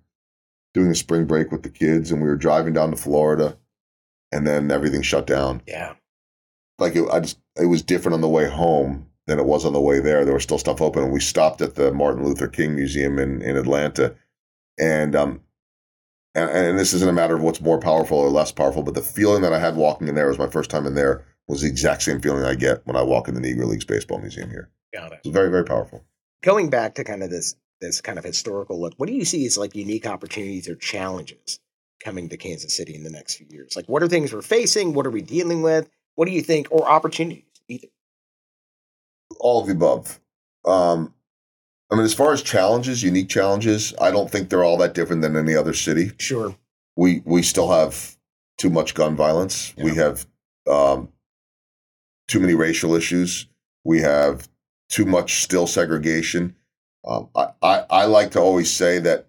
[0.74, 3.58] doing a spring break with the kids and we were driving down to Florida,
[4.30, 5.94] and then everything shut down yeah,
[6.78, 9.72] like it, I just it was different on the way home than it was on
[9.72, 10.24] the way there.
[10.24, 13.42] There was still stuff open, and we stopped at the Martin Luther King Museum in
[13.42, 14.14] in Atlanta,
[14.78, 15.40] and um,
[16.36, 19.02] and, and this isn't a matter of what's more powerful or less powerful, but the
[19.02, 21.68] feeling that I had walking in there was my first time in there was the
[21.68, 24.70] exact same feeling I get when I walk in the Negro Leagues Baseball Museum here.
[24.92, 25.20] got it.
[25.24, 26.04] It's very very powerful.
[26.42, 29.46] Going back to kind of this this kind of historical look, what do you see
[29.46, 31.58] as like unique opportunities or challenges
[32.04, 33.74] coming to Kansas City in the next few years?
[33.74, 34.92] Like, what are things we're facing?
[34.92, 35.88] What are we dealing with?
[36.14, 37.44] What do you think, or opportunities?
[37.68, 37.88] Either.
[39.40, 40.20] All of the above.
[40.64, 41.14] Um,
[41.90, 45.22] I mean, as far as challenges, unique challenges, I don't think they're all that different
[45.22, 46.12] than any other city.
[46.18, 46.56] Sure.
[46.96, 48.16] we we still have
[48.58, 49.74] too much gun violence.
[49.76, 50.26] We have
[50.68, 51.10] um,
[52.26, 53.46] too many racial issues.
[53.84, 54.48] We have
[54.88, 56.56] too much still segregation.
[57.06, 59.28] Um, I, I I like to always say that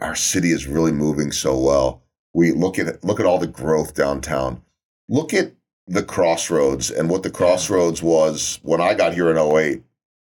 [0.00, 2.02] our city is really moving so well.
[2.32, 4.62] We look at look at all the growth downtown.
[5.08, 5.52] Look at
[5.86, 9.82] the crossroads and what the crossroads was when I got here in 08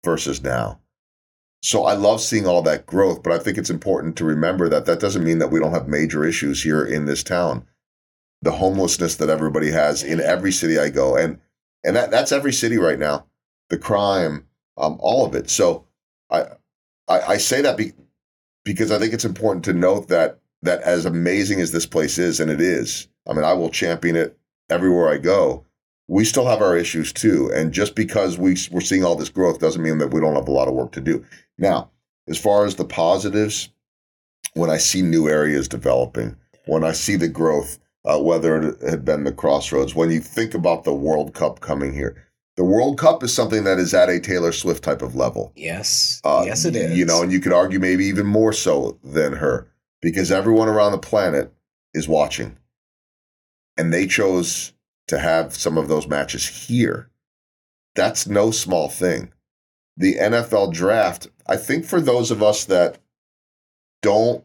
[0.04, 0.80] versus now.
[1.66, 4.86] So I love seeing all that growth, but I think it's important to remember that
[4.86, 7.66] that doesn't mean that we don't have major issues here in this town.
[8.44, 11.40] The homelessness that everybody has in every city I go, and
[11.84, 13.26] and that that's every city right now.
[13.70, 14.46] The crime,
[14.78, 15.50] um, all of it.
[15.50, 15.88] So
[16.30, 16.44] I
[17.08, 17.94] I, I say that be,
[18.64, 22.40] because I think it's important to note that that as amazing as this place is,
[22.40, 24.38] and it is, I mean, I will champion it
[24.70, 25.66] everywhere I go.
[26.08, 29.60] We still have our issues too, and just because we we're seeing all this growth
[29.60, 31.26] doesn't mean that we don't have a lot of work to do.
[31.58, 31.90] Now,
[32.28, 33.70] as far as the positives,
[34.54, 39.04] when I see new areas developing, when I see the growth, uh, whether it had
[39.04, 43.24] been the crossroads, when you think about the World Cup coming here, the World Cup
[43.24, 45.52] is something that is at a Taylor Swift type of level.
[45.56, 46.22] Yes.
[46.24, 46.98] Uh, yes, it is.
[46.98, 49.68] You know, and you could argue maybe even more so than her
[50.02, 51.52] because everyone around the planet
[51.94, 52.58] is watching.
[53.78, 54.72] And they chose
[55.08, 57.10] to have some of those matches here.
[57.96, 59.32] That's no small thing.
[59.98, 62.98] The NFL draft, I think for those of us that
[64.02, 64.44] don't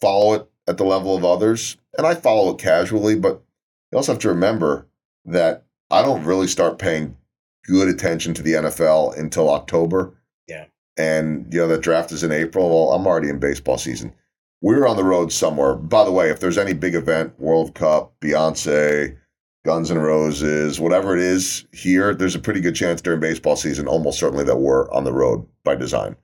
[0.00, 3.42] follow it at the level of others, and I follow it casually, but
[3.90, 4.88] you also have to remember
[5.24, 7.16] that I don't really start paying
[7.64, 10.14] good attention to the NFL until October.
[10.48, 10.66] Yeah.
[10.96, 12.68] And, you know, the draft is in April.
[12.68, 14.12] Well, I'm already in baseball season.
[14.60, 15.74] We're on the road somewhere.
[15.74, 19.16] By the way, if there's any big event, World Cup, Beyonce,
[19.64, 23.86] Guns N' Roses, whatever it is here, there's a pretty good chance during baseball season,
[23.86, 26.16] almost certainly that we're on the road by design,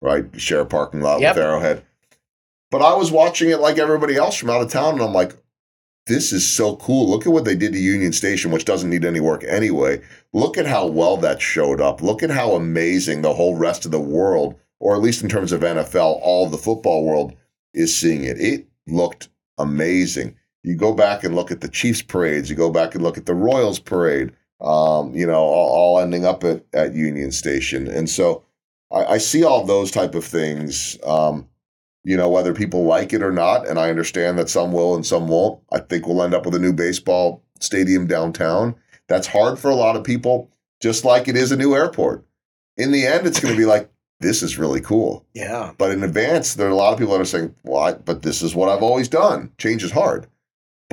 [0.00, 0.24] right?
[0.40, 1.34] Share a parking lot Yep.
[1.34, 1.82] with Arrowhead.
[2.70, 5.32] But I was watching it like everybody else from out of town, and I'm like,
[6.06, 7.08] this is so cool.
[7.08, 10.02] Look at what they did to Union Station, which doesn't need any work anyway.
[10.32, 12.02] Look at how well that showed up.
[12.02, 15.50] Look at how amazing the whole rest of the world, or at least in terms
[15.50, 17.34] of NFL, all of the football world
[17.72, 18.38] is seeing it.
[18.38, 20.36] It looked amazing.
[20.64, 23.26] You go back and look at the Chiefs parades, you go back and look at
[23.26, 27.86] the Royals parade, um, you know, all, all ending up at, at Union Station.
[27.86, 28.42] And so
[28.92, 30.98] I, I see all those type of things.
[31.06, 31.48] Um,
[32.04, 33.66] you know, whether people like it or not.
[33.66, 35.60] And I understand that some will and some won't.
[35.72, 38.74] I think we'll end up with a new baseball stadium downtown.
[39.08, 40.50] That's hard for a lot of people,
[40.80, 42.24] just like it is a new airport.
[42.76, 45.26] In the end, it's going to be like, this is really cool.
[45.34, 45.72] Yeah.
[45.76, 48.22] But in advance, there are a lot of people that are saying, well, I, but
[48.22, 49.52] this is what I've always done.
[49.58, 50.26] Change is hard.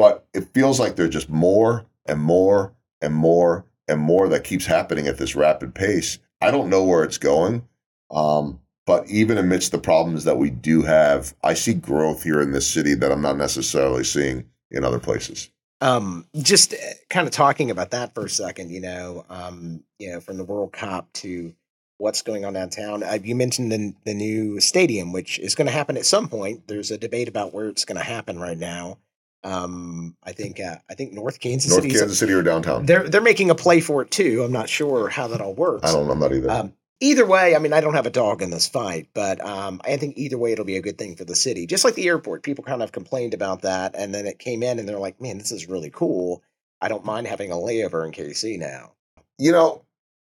[0.02, 4.66] But it feels like there's just more and more and more and more that keeps
[4.66, 6.18] happening at this rapid pace.
[6.42, 7.68] I don't know where it's going.
[8.10, 12.52] Um, but even amidst the problems that we do have, I see growth here in
[12.52, 15.52] this city that I'm not necessarily seeing in other places.
[15.82, 16.74] Um, just
[17.12, 20.44] kind of talking about that for a second, you know, um, you know, from the
[20.44, 21.54] World Cup to
[22.00, 23.04] what's going on downtown.
[23.04, 26.68] Uh, you mentioned the the new stadium, which is going to happen at some point.
[26.68, 28.98] There's a debate about where it's going to happen right now.
[29.44, 31.96] Um, I think uh, I think North Kansas North City.
[31.96, 32.86] Kansas City or downtown?
[32.86, 34.44] They're they're making a play for it too.
[34.44, 35.90] I'm not sure how that all works.
[35.90, 36.14] I don't know.
[36.14, 36.52] I'm not either.
[36.52, 39.82] Um, either way, I mean, I don't have a dog in this fight, but um,
[39.84, 41.66] I think either way, it'll be a good thing for the city.
[41.66, 44.78] Just like the airport, people kind of complained about that, and then it came in,
[44.80, 46.44] and they're like, "Man, this is really cool.
[46.82, 48.94] I don't mind having a layover in KC now."
[49.42, 49.84] you know,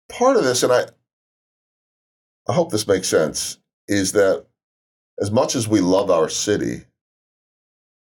[0.09, 0.85] part of this, and I,
[2.49, 4.47] I hope this makes sense, is that
[5.21, 6.85] as much as we love our city,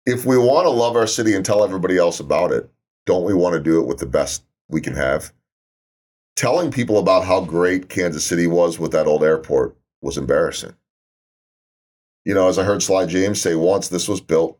[0.07, 2.71] if we want to love our city and tell everybody else about it,
[3.07, 5.33] don't we want to do it with the best we can have?
[6.37, 10.75] Telling people about how great Kansas City was with that old airport was embarrassing.
[12.25, 14.59] You know, as I heard Sly James say once, this was built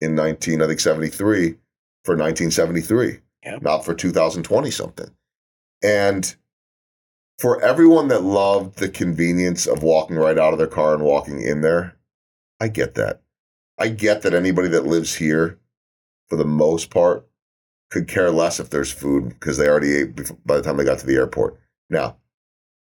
[0.00, 1.56] in 19, I think 73
[2.04, 3.58] for 1973, Yeah.
[3.60, 5.10] not for 2020 something.
[5.82, 6.34] And
[7.38, 11.42] for everyone that loved the convenience of walking right out of their car and walking
[11.42, 11.96] in there,
[12.60, 13.20] I get that.
[13.78, 15.58] I get that anybody that lives here,
[16.28, 17.26] for the most part,
[17.90, 20.98] could care less if there's food because they already ate by the time they got
[20.98, 21.60] to the airport.
[21.88, 22.16] Now,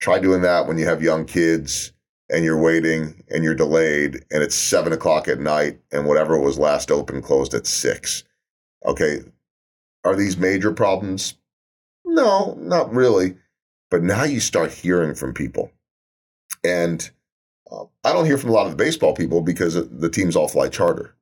[0.01, 1.93] try doing that when you have young kids
[2.29, 6.59] and you're waiting and you're delayed and it's seven o'clock at night and whatever was
[6.59, 8.25] last open closed at six.
[8.85, 9.21] Okay.
[10.05, 11.35] Are these major problems?
[12.05, 13.37] No, not really.
[13.91, 15.71] But now you start hearing from people.
[16.65, 17.11] And
[17.71, 20.49] uh, I don't hear from a lot of the baseball people because the teams all
[20.49, 21.15] fly charter.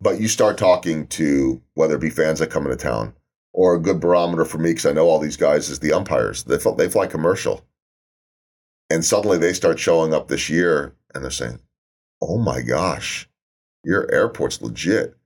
[0.00, 3.14] But you start talking to whether it be fans that come into town
[3.52, 6.44] or a good barometer for me because I know all these guys is the umpires.
[6.44, 7.64] They fly, they fly commercial.
[8.90, 11.58] And suddenly they start showing up this year and they're saying,
[12.22, 13.28] oh my gosh,
[13.84, 15.16] your airport's legit.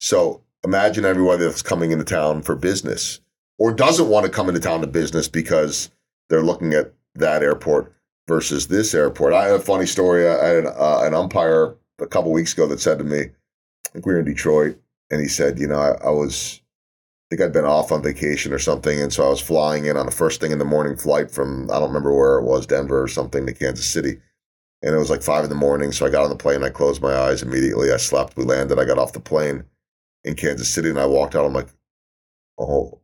[0.00, 3.20] So imagine everybody that's coming into town for business
[3.58, 5.90] or doesn't want to come into town to business because
[6.28, 7.92] they're looking at that airport
[8.28, 9.32] versus this airport.
[9.32, 10.28] I have a funny story.
[10.28, 13.88] I had an, uh, an umpire a couple weeks ago that said to me, I
[13.90, 14.78] think we were in Detroit,
[15.10, 18.52] and he said, you know, I, I was, I think I'd been off on vacation
[18.52, 20.96] or something, and so I was flying in on the first thing in the morning
[20.96, 24.20] flight from I don't remember where it was, Denver or something, to Kansas City.
[24.80, 26.62] And it was like five in the morning, so I got on the plane.
[26.62, 27.90] I closed my eyes immediately.
[27.90, 28.36] I slept.
[28.36, 28.78] We landed.
[28.78, 29.64] I got off the plane
[30.22, 31.44] in Kansas City, and I walked out.
[31.44, 31.70] I'm like,
[32.60, 33.00] oh,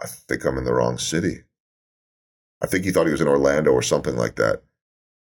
[0.00, 1.42] I think I'm in the wrong city.
[2.62, 4.62] I think he thought he was in Orlando or something like that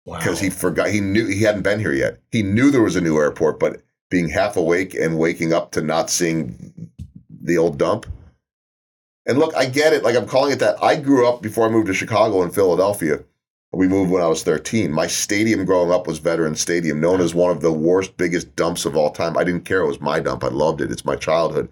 [0.05, 0.19] Wow.
[0.19, 0.91] because he forgot.
[0.91, 2.21] He knew he hadn't been here yet.
[2.31, 5.81] He knew there was a new airport, but being half awake and waking up to
[5.81, 6.91] not seeing
[7.31, 8.07] the old dump.
[9.27, 10.03] And look, I get it.
[10.03, 10.83] Like I'm calling it that.
[10.83, 13.21] I grew up before I moved to Chicago and Philadelphia.
[13.75, 14.93] We moved when I was 13.
[14.93, 18.85] My stadium growing up was Veterans Stadium, known as one of the worst, biggest dumps
[18.85, 19.39] of all time.
[19.39, 19.81] I didn't care.
[19.81, 20.45] It was my dump.
[20.45, 20.91] I loved it.
[20.93, 21.71] It's my childhood.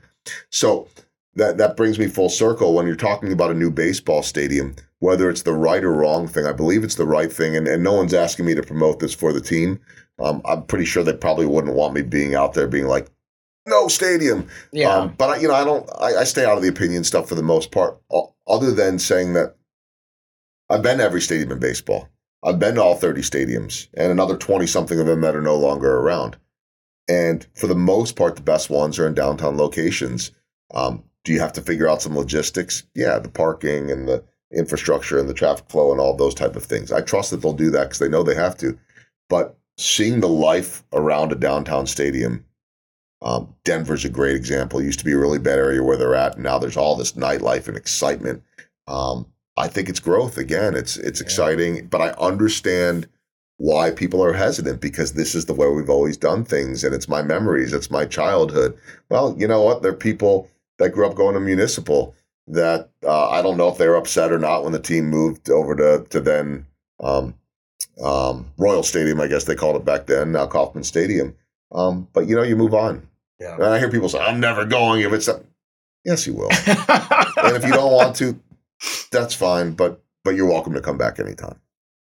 [0.49, 0.88] So
[1.35, 5.29] that that brings me full circle when you're talking about a new baseball stadium, whether
[5.29, 6.47] it's the right or wrong thing.
[6.47, 9.15] I believe it's the right thing, and, and no one's asking me to promote this
[9.15, 9.81] for the team.
[10.19, 13.11] Um, I'm pretty sure they probably wouldn't want me being out there being like,
[13.67, 14.49] no stadium.
[14.73, 14.95] yeah.
[14.95, 15.89] Um, but I, you know, I don't.
[15.99, 17.99] I, I stay out of the opinion stuff for the most part,
[18.47, 19.57] other than saying that
[20.69, 22.09] I've been to every stadium in baseball.
[22.43, 25.57] I've been to all 30 stadiums, and another 20 something of them that are no
[25.57, 26.39] longer around.
[27.09, 30.31] And for the most part, the best ones are in downtown locations.
[30.73, 32.85] Um, do you have to figure out some logistics?
[32.95, 36.65] Yeah, the parking and the infrastructure and the traffic flow and all those type of
[36.65, 36.91] things.
[36.93, 38.79] I trust that they'll do that because they know they have to.
[39.29, 42.45] But seeing the life around a downtown stadium,
[43.23, 44.81] um, Denver's a great example.
[44.81, 46.97] It used to be a really bad area where they're at, and now there's all
[46.97, 48.43] this nightlife and excitement.
[48.87, 50.75] Um, I think it's growth again.
[50.75, 51.27] It's it's yeah.
[51.27, 53.07] exciting, but I understand
[53.59, 57.09] why people are hesitant because this is the way we've always done things, and it's
[57.09, 58.77] my memories, it's my childhood.
[59.11, 59.83] Well, you know what?
[59.83, 62.15] There are people that grew up going to municipal
[62.48, 65.50] that uh, I don't know if they were upset or not when the team moved
[65.50, 66.66] over to to then
[67.00, 67.35] um,
[68.03, 71.35] um, Royal Stadium, I guess they called it back then, now Kauffman Stadium.
[71.72, 73.07] Um, but you know, you move on.
[73.38, 73.55] Yeah.
[73.55, 75.42] And I hear people say, "I'm never going if it's." A...
[76.05, 76.50] Yes, you will.
[76.66, 78.38] and if you don't want to,
[79.11, 79.72] that's fine.
[79.72, 81.61] But but you're welcome to come back anytime.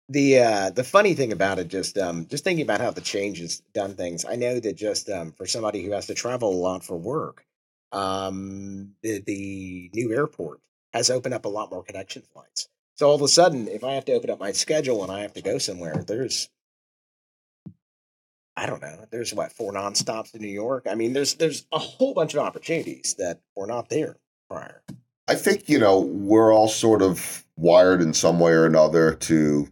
[0.09, 3.39] The uh, the funny thing about it, just um, just thinking about how the change
[3.39, 4.25] has done things.
[4.25, 7.45] I know that just um, for somebody who has to travel a lot for work,
[7.93, 10.59] um, the, the new airport
[10.93, 12.67] has opened up a lot more connection flights.
[12.95, 15.21] So all of a sudden, if I have to open up my schedule and I
[15.21, 16.49] have to go somewhere, there's
[18.55, 20.85] I don't know, there's what four nonstops to New York.
[20.89, 24.17] I mean, there's there's a whole bunch of opportunities that were not there
[24.49, 24.83] prior.
[25.27, 29.69] I think you know we're all sort of wired in some way or another to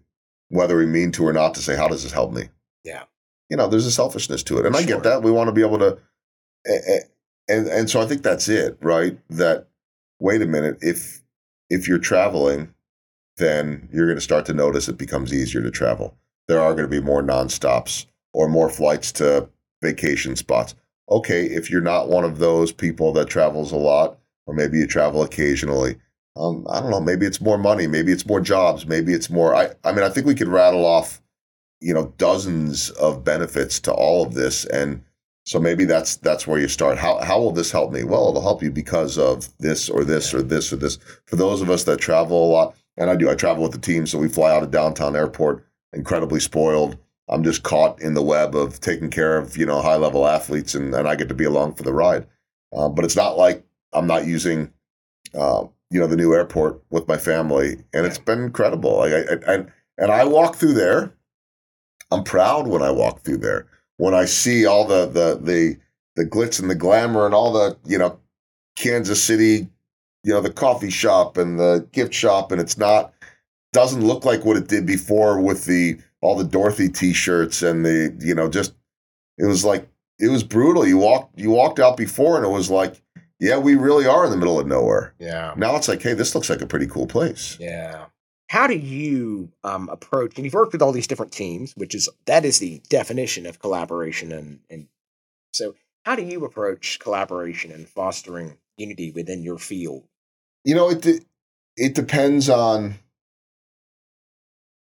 [0.49, 2.49] whether we mean to or not to say how does this help me.
[2.83, 3.03] Yeah,
[3.49, 4.83] you know, there's a selfishness to it, and sure.
[4.83, 5.21] I get that.
[5.21, 5.99] We want to be able to,
[7.51, 9.17] and and so I think that's it, right?
[9.29, 9.67] That
[10.19, 11.21] wait a minute, if
[11.69, 12.73] if you're traveling
[13.37, 16.15] then you're going to start to notice it becomes easier to travel.
[16.47, 19.49] There are going to be more nonstops or more flights to
[19.81, 20.75] vacation spots.
[21.09, 24.87] Okay, if you're not one of those people that travels a lot, or maybe you
[24.87, 25.97] travel occasionally,
[26.37, 29.53] um, I don't know, maybe it's more money, maybe it's more jobs, maybe it's more.
[29.53, 31.21] I, I mean, I think we could rattle off,
[31.81, 35.03] you know, dozens of benefits to all of this, and
[35.51, 36.97] so maybe that's that's where you start.
[36.97, 38.05] How how will this help me?
[38.05, 40.97] Well, it'll help you because of this or this or this or this.
[41.25, 43.29] For those of us that travel a lot, and I do.
[43.29, 46.97] I travel with the team, so we fly out of downtown airport, incredibly spoiled.
[47.27, 50.73] I'm just caught in the web of taking care of you know high level athletes,
[50.73, 52.27] and, and I get to be along for the ride.
[52.71, 53.61] Uh, but it's not like
[53.91, 54.71] I'm not using,
[55.37, 59.01] uh, you know, the new airport with my family, and it's been incredible.
[59.01, 59.65] I, I,
[59.97, 61.13] and I walk through there.
[62.09, 63.67] I'm proud when I walk through there.
[64.01, 65.77] When I see all the the the
[66.15, 68.19] the glitz and the glamour and all the you know
[68.75, 69.69] Kansas City
[70.23, 73.13] you know the coffee shop and the gift shop and it's not
[73.73, 78.15] doesn't look like what it did before with the all the Dorothy t-shirts and the
[78.19, 78.73] you know just
[79.37, 79.87] it was like
[80.17, 80.87] it was brutal.
[80.87, 83.03] You walked you walked out before and it was like
[83.39, 85.13] yeah we really are in the middle of nowhere.
[85.19, 85.53] Yeah.
[85.57, 87.55] Now it's like hey this looks like a pretty cool place.
[87.59, 88.05] Yeah
[88.51, 92.09] how do you um, approach and you've worked with all these different teams which is
[92.25, 94.87] that is the definition of collaboration and and
[95.51, 100.03] so how do you approach collaboration and fostering unity within your field
[100.63, 101.25] you know, it
[101.75, 102.95] it depends on.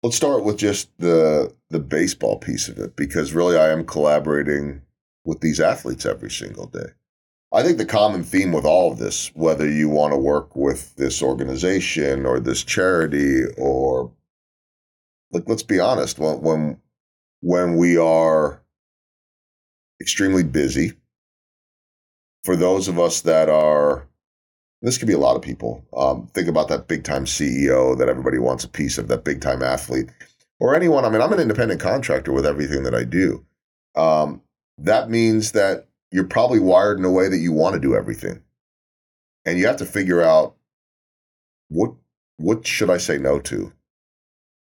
[0.02, 4.82] Let's start with just the the baseball piece of it because really I am collaborating
[5.24, 6.92] with these athletes every single day.
[7.54, 10.94] I think the common theme with all of this, whether you want to work with
[10.96, 14.10] this organization or this charity or
[15.30, 16.80] like let's be honest, when when
[17.40, 18.60] when we are
[20.00, 20.94] extremely busy,
[22.42, 24.08] for those of us that are
[24.82, 25.84] this could be a lot of people.
[25.96, 29.40] Um, think about that big time CEO that everybody wants a piece of, that big
[29.40, 30.10] time athlete,
[30.60, 31.04] or anyone.
[31.04, 33.46] I mean, I'm an independent contractor with everything that I do.
[33.94, 34.42] Um,
[34.76, 38.40] that means that you're probably wired in a way that you want to do everything,
[39.44, 40.54] and you have to figure out
[41.68, 41.92] what
[42.36, 43.72] what should I say no to?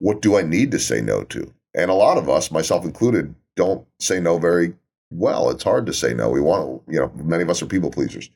[0.00, 1.54] What do I need to say no to?
[1.72, 4.74] And a lot of us, myself included, don't say no very
[5.10, 5.48] well.
[5.50, 6.30] It's hard to say no.
[6.30, 8.28] We want, you know, many of us are people pleasers.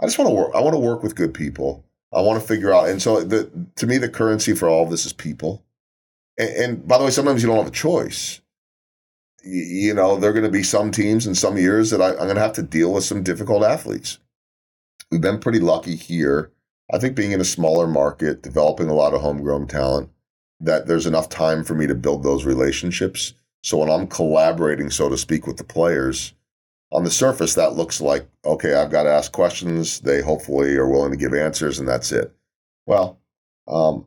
[0.00, 0.52] I just want to work.
[0.54, 1.84] I want to work with good people.
[2.14, 2.88] I want to figure out.
[2.88, 5.66] And so, the, to me, the currency for all of this is people.
[6.38, 8.40] And, and by the way, sometimes you don't have a choice.
[9.44, 12.16] You, know, there are going to be some teams in some years that I, I'm
[12.16, 14.18] going to have to deal with some difficult athletes.
[15.10, 16.52] We've been pretty lucky here.
[16.92, 20.10] I think being in a smaller market, developing a lot of homegrown talent,
[20.60, 23.34] that there's enough time for me to build those relationships.
[23.62, 26.34] So when I'm collaborating, so to speak, with the players,
[26.90, 30.00] on the surface, that looks like, okay, I've got to ask questions.
[30.00, 32.34] They hopefully are willing to give answers, and that's it.
[32.86, 33.20] Well,
[33.66, 34.06] um,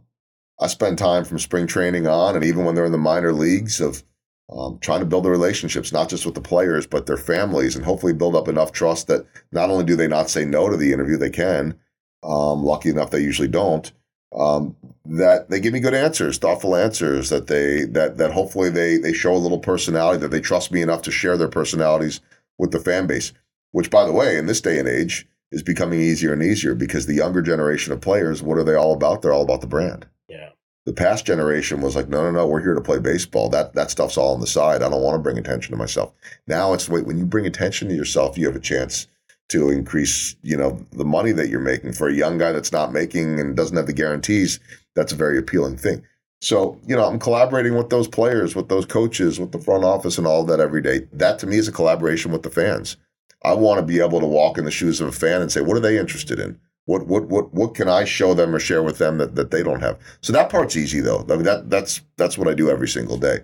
[0.60, 3.80] I spend time from spring training on, and even when they're in the minor leagues,
[3.80, 4.04] of
[4.50, 7.86] um, trying to build the relationships, not just with the players, but their families, and
[7.86, 10.92] hopefully build up enough trust that not only do they not say no to the
[10.92, 11.78] interview, they can.
[12.24, 13.92] Um, lucky enough, they usually don't.
[14.34, 14.76] Um,
[15.06, 17.30] that they give me good answers, thoughtful answers.
[17.30, 20.20] That they that that hopefully they they show a little personality.
[20.20, 22.22] That they trust me enough to share their personalities
[22.58, 23.34] with the fan base.
[23.72, 27.06] Which, by the way, in this day and age, is becoming easier and easier because
[27.06, 29.22] the younger generation of players, what are they all about?
[29.22, 30.08] They're all about the brand.
[30.92, 33.48] The past generation was like, no, no, no, we're here to play baseball.
[33.48, 34.84] That that stuff's all on the side.
[34.84, 36.12] I don't want to bring attention to myself.
[36.48, 39.08] Now it's wait, when you bring attention to yourself, you have a chance
[39.52, 41.94] to increase, you know, the money that you're making.
[41.94, 44.60] For a young guy that's not making and doesn't have the guarantees,
[44.94, 46.04] that's a very appealing thing.
[46.42, 50.18] So, you know, I'm collaborating with those players, with those coaches, with the front office
[50.18, 51.08] and all of that every day.
[51.14, 52.98] That to me is a collaboration with the fans.
[53.46, 55.62] I want to be able to walk in the shoes of a fan and say,
[55.62, 56.60] what are they interested in?
[56.86, 59.64] What what what what can I show them or share with them that, that they
[59.64, 60.00] don't have?
[60.22, 61.26] So that part's easy though.
[61.30, 63.40] I mean that that's that's what I do every single day.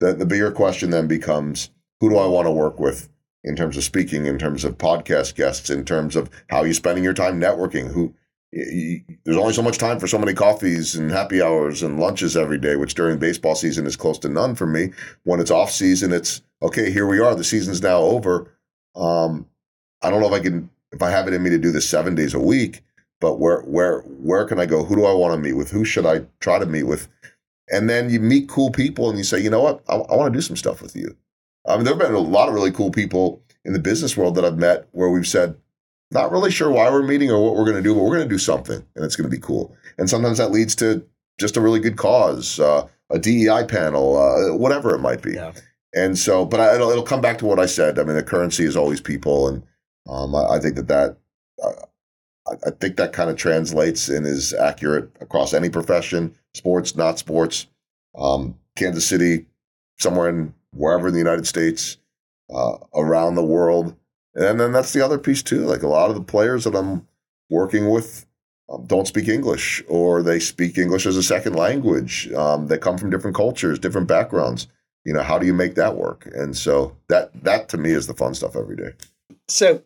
[0.00, 1.70] The the bigger question then becomes
[2.00, 3.08] who do I want to work with
[3.44, 6.74] in terms of speaking, in terms of podcast guests, in terms of how are you
[6.74, 8.14] spending your time networking, who
[8.52, 12.58] there's only so much time for so many coffees and happy hours and lunches every
[12.58, 14.90] day, which during baseball season is close to none for me.
[15.22, 17.34] When it's off season, it's okay, here we are.
[17.34, 18.52] The season's now over.
[18.94, 19.46] Um,
[20.02, 21.88] I don't know if I can if I have it in me to do this
[21.88, 22.82] seven days a week,
[23.20, 24.84] but where where where can I go?
[24.84, 25.70] Who do I want to meet with?
[25.70, 27.08] Who should I try to meet with?
[27.70, 30.32] And then you meet cool people and you say, you know what, I, I want
[30.32, 31.16] to do some stuff with you.
[31.66, 34.34] I mean, there have been a lot of really cool people in the business world
[34.34, 35.56] that I've met where we've said,
[36.10, 38.28] not really sure why we're meeting or what we're going to do, but we're going
[38.28, 39.74] to do something and it's going to be cool.
[39.96, 41.06] And sometimes that leads to
[41.38, 45.34] just a really good cause, uh, a DEI panel, uh, whatever it might be.
[45.34, 45.52] Yeah.
[45.94, 47.98] And so, but I, it'll, it'll come back to what I said.
[47.98, 49.48] I mean, the currency is always people.
[49.48, 49.62] And
[50.08, 51.16] um, I, I, think that that,
[51.62, 51.72] uh,
[52.48, 57.18] I, I think that kind of translates and is accurate across any profession, sports, not
[57.18, 57.66] sports.
[58.16, 59.46] Um, Kansas City,
[59.98, 61.98] somewhere in wherever in the United States,
[62.52, 63.96] uh, around the world.
[64.34, 65.60] And then that's the other piece too.
[65.60, 67.06] Like a lot of the players that I'm
[67.50, 68.26] working with
[68.70, 72.32] um, don't speak English or they speak English as a second language.
[72.32, 74.68] Um, they come from different cultures, different backgrounds.
[75.04, 76.28] You know, how do you make that work?
[76.32, 78.92] And so that that to me is the fun stuff every day.
[79.48, 79.82] So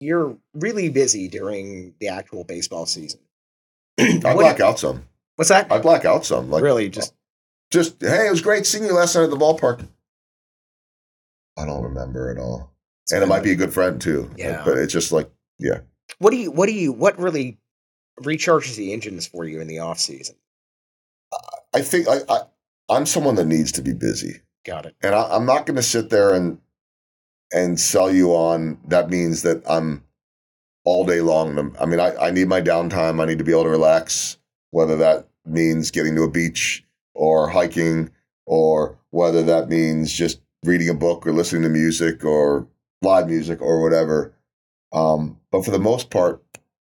[0.00, 3.20] you're really busy during the actual baseball season.
[3.98, 5.04] I black out some.
[5.36, 5.70] What's that?
[5.70, 6.50] I black out some.
[6.50, 7.14] Like really, uh, just
[7.70, 9.86] just hey, it was great seeing you last night at the ballpark.
[11.58, 12.72] I don't remember at all.
[13.02, 14.28] It's and it might be a good friend too.
[14.32, 14.62] Uh, yeah.
[14.64, 15.80] But it's just like, yeah.
[16.18, 17.58] What do you, what do you, what really
[18.20, 20.36] recharges the engines for you in the off season?
[21.74, 22.40] I think I, I
[22.88, 24.40] I'm someone that needs to be busy.
[24.64, 24.96] Got it.
[25.02, 26.58] And I, I'm not going to sit there and
[27.52, 30.04] and sell you on that means that I'm
[30.84, 31.76] all day long.
[31.80, 33.20] I mean, I, I need my downtime.
[33.20, 34.38] I need to be able to relax,
[34.70, 36.84] whether that means getting to a beach
[37.14, 38.10] or hiking,
[38.46, 42.66] or whether that means just reading a book or listening to music or
[43.02, 44.34] live music or whatever.
[44.92, 46.42] Um, but for the most part,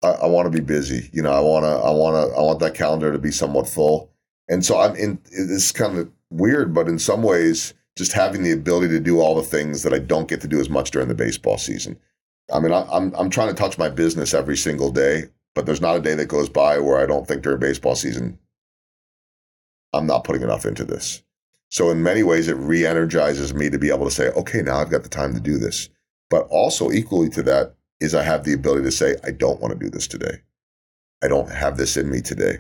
[0.04, 1.10] I, I want to be busy.
[1.12, 3.68] You know, I want to, I want to, I want that calendar to be somewhat
[3.68, 4.12] full.
[4.47, 5.20] And so I'm in.
[5.32, 9.36] It's kind of weird, but in some ways, just having the ability to do all
[9.36, 12.00] the things that I don't get to do as much during the baseball season.
[12.52, 15.82] I mean, I, I'm I'm trying to touch my business every single day, but there's
[15.82, 18.39] not a day that goes by where I don't think during baseball season
[19.93, 21.24] I'm not putting enough into this.
[21.70, 24.89] So in many ways, it re-energizes me to be able to say, okay, now I've
[24.89, 25.89] got the time to do this.
[26.30, 29.74] But also equally to that is I have the ability to say, I don't want
[29.74, 30.41] to do this today.
[31.22, 32.60] I don't have this in me today.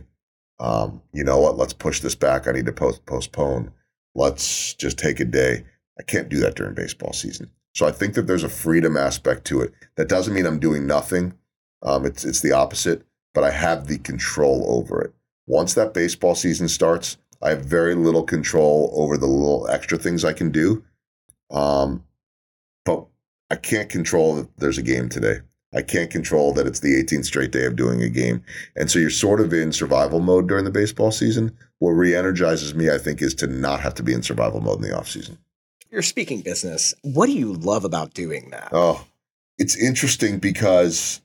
[0.59, 1.57] Um, you know what?
[1.57, 2.47] Let's push this back.
[2.47, 3.71] I need to post- postpone.
[4.19, 5.63] Let's just take a day.
[5.97, 7.49] I can't do that during baseball season.
[7.73, 9.71] So I think that there's a freedom aspect to it.
[9.95, 11.35] That doesn't mean I'm doing nothing.
[11.83, 15.13] Um, it's it's the opposite, but I have the control over it.
[15.47, 20.25] Once that baseball season starts, I have very little control over the little extra things
[20.25, 20.83] I can do.
[21.49, 22.03] Um,
[22.83, 23.05] but
[23.49, 25.37] I can't control that there's a game today.
[25.73, 28.43] I can't control that it's the 18th straight day of doing a game.
[28.75, 31.55] And so you're sort of in survival mode during the baseball season.
[31.79, 34.77] What re energizes me, I think, is to not have to be in survival mode
[34.77, 35.37] in the off season.
[35.89, 36.93] You're speaking business.
[37.01, 38.69] What do you love about doing that?
[38.71, 39.05] Oh,
[39.57, 41.21] it's interesting because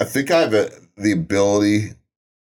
[0.00, 1.94] I think I have a, the ability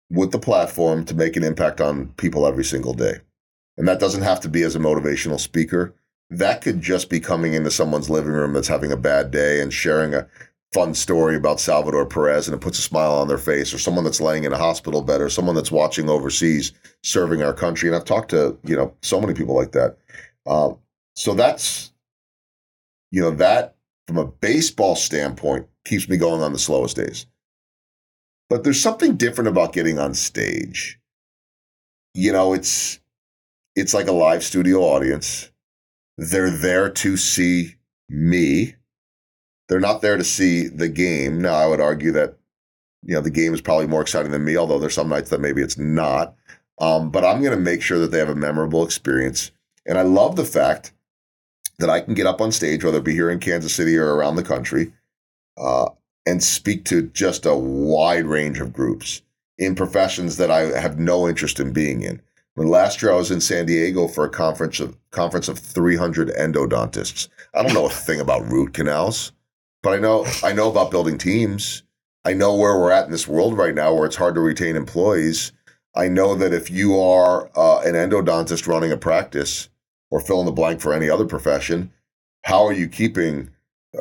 [0.09, 3.15] with the platform to make an impact on people every single day.
[3.77, 5.95] And that doesn't have to be as a motivational speaker.
[6.29, 9.73] That could just be coming into someone's living room that's having a bad day and
[9.73, 10.27] sharing a
[10.73, 14.03] fun story about Salvador Perez and it puts a smile on their face, or someone
[14.03, 17.87] that's laying in a hospital bed, or someone that's watching overseas serving our country.
[17.87, 19.97] And I've talked to, you know, so many people like that.
[20.45, 20.77] Um,
[21.15, 21.91] so that's,
[23.11, 23.75] you know, that
[24.07, 27.27] from a baseball standpoint keeps me going on the slowest days.
[28.49, 30.99] But there's something different about getting on stage.
[32.13, 32.99] You know, it's
[33.75, 35.49] it's like a live studio audience.
[36.17, 37.75] They're there to see
[38.09, 38.75] me.
[39.73, 41.41] They're not there to see the game.
[41.41, 42.37] Now, I would argue that
[43.01, 45.41] you know the game is probably more exciting than me, although there's some nights that
[45.41, 46.35] maybe it's not.
[46.77, 49.49] Um, but I'm going to make sure that they have a memorable experience.
[49.87, 50.93] And I love the fact
[51.79, 54.13] that I can get up on stage, whether it be here in Kansas City or
[54.13, 54.93] around the country,
[55.57, 55.89] uh,
[56.27, 59.23] and speak to just a wide range of groups
[59.57, 62.21] in professions that I have no interest in being in.
[62.53, 66.29] When last year I was in San Diego for a conference of conference of 300
[66.29, 67.27] endodontists.
[67.55, 69.31] I don't know a thing about root canals,
[69.83, 71.83] but I know I know about building teams.
[72.25, 74.75] I know where we're at in this world right now, where it's hard to retain
[74.75, 75.51] employees.
[75.93, 79.69] I know that if you are uh, an endodontist running a practice
[80.09, 81.91] or fill in the blank for any other profession,
[82.43, 83.49] how are you keeping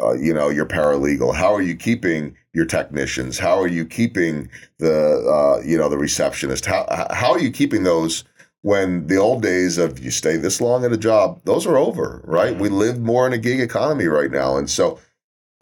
[0.00, 1.34] uh, you know your paralegal?
[1.34, 3.38] How are you keeping your technicians?
[3.38, 6.64] How are you keeping the uh, you know the receptionist?
[6.64, 8.24] How how are you keeping those
[8.62, 12.22] when the old days of you stay this long at a job those are over
[12.24, 12.56] right?
[12.56, 14.56] We live more in a gig economy right now.
[14.56, 15.00] And so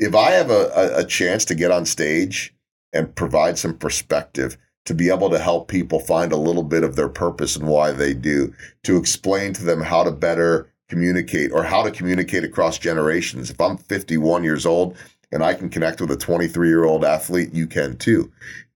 [0.01, 2.53] if i have a, a, a chance to get on stage
[2.92, 6.96] and provide some perspective to be able to help people find a little bit of
[6.96, 11.62] their purpose and why they do to explain to them how to better communicate or
[11.62, 13.51] how to communicate across generations.
[13.51, 14.96] If I'm 51 years old
[15.30, 18.32] and I can connect with a 23 year old athlete, you can too.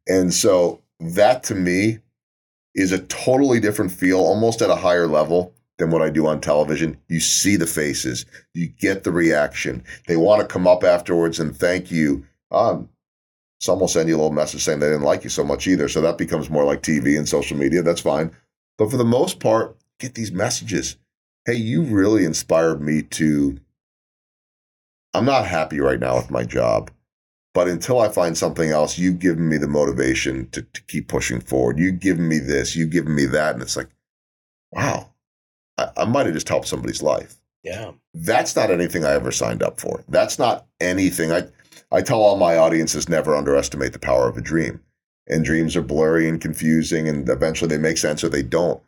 [0.07, 1.99] And so that to me
[2.75, 6.41] is a totally different feel, almost at a higher level than what I do on
[6.41, 6.99] television.
[7.09, 9.83] You see the faces, you get the reaction.
[10.07, 12.25] They want to come up afterwards and thank you.
[12.51, 12.89] Um,
[13.61, 15.89] some will send you a little message saying they didn't like you so much either.
[15.89, 17.83] So that becomes more like TV and social media.
[17.83, 18.31] That's fine.
[18.77, 20.97] But for the most part, get these messages
[21.45, 23.59] hey, you really inspired me to.
[25.13, 26.91] I'm not happy right now with my job,
[27.53, 31.41] but until I find something else, you've given me the motivation to, to keep pushing
[31.41, 31.79] forward.
[31.79, 33.55] You've given me this, you've given me that.
[33.55, 33.91] And it's like,
[34.73, 35.11] wow,
[35.79, 37.37] I, I might have just helped somebody's life.
[37.63, 37.93] Yeah.
[38.13, 40.05] That's not anything I ever signed up for.
[40.09, 41.33] That's not anything.
[41.33, 41.45] I,
[41.91, 44.81] I tell all my audiences never underestimate the power of a dream.
[45.27, 48.83] And dreams are blurry and confusing, and eventually they make sense or they don't.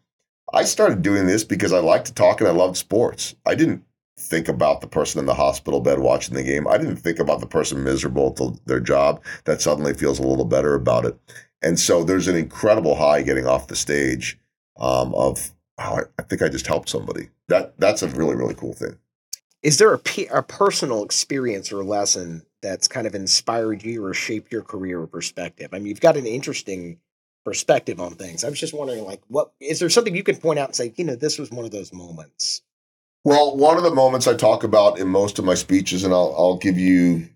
[0.53, 3.35] I started doing this because I like to talk and I loved sports.
[3.47, 3.83] I didn't
[4.19, 6.67] think about the person in the hospital bed watching the game.
[6.69, 10.45] I didn't think about the person miserable at their job that suddenly feels a little
[10.45, 11.19] better about it.
[11.63, 14.39] And so there's an incredible high getting off the stage
[14.79, 17.29] um, of, oh, I, I think I just helped somebody.
[17.49, 18.99] That that's a really really cool thing.
[19.63, 20.01] Is there a,
[20.33, 25.07] a personal experience or lesson that's kind of inspired you or shaped your career or
[25.07, 25.71] perspective?
[25.73, 26.99] I mean, you've got an interesting
[27.45, 28.45] perspective on things.
[28.45, 30.93] I was just wondering, like, what is there something you can point out and say,
[30.97, 32.63] you know, this was one of those moments?
[33.25, 36.35] Well, one of the moments I talk about in most of my speeches, and I'll,
[36.39, 37.29] I'll give you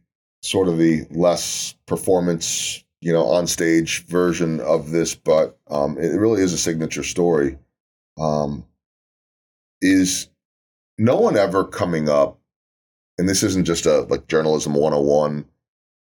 [0.42, 6.16] sort of the less performance, you know, on stage version of this, but um, it
[6.16, 7.58] really is a signature story.
[8.20, 8.66] Um,
[9.80, 10.28] is
[10.98, 12.38] no one ever coming up,
[13.18, 15.46] and this isn't just a like journalism 101,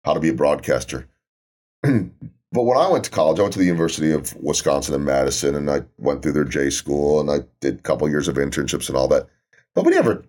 [0.03, 1.07] how to be a broadcaster.
[2.51, 5.53] But when I went to college, I went to the University of Wisconsin in Madison,
[5.53, 8.89] and I went through their J school, and I did a couple years of internships
[8.89, 9.27] and all that.
[9.75, 10.25] Nobody ever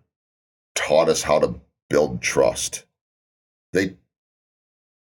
[0.75, 2.85] taught us how to build trust.
[3.73, 3.97] They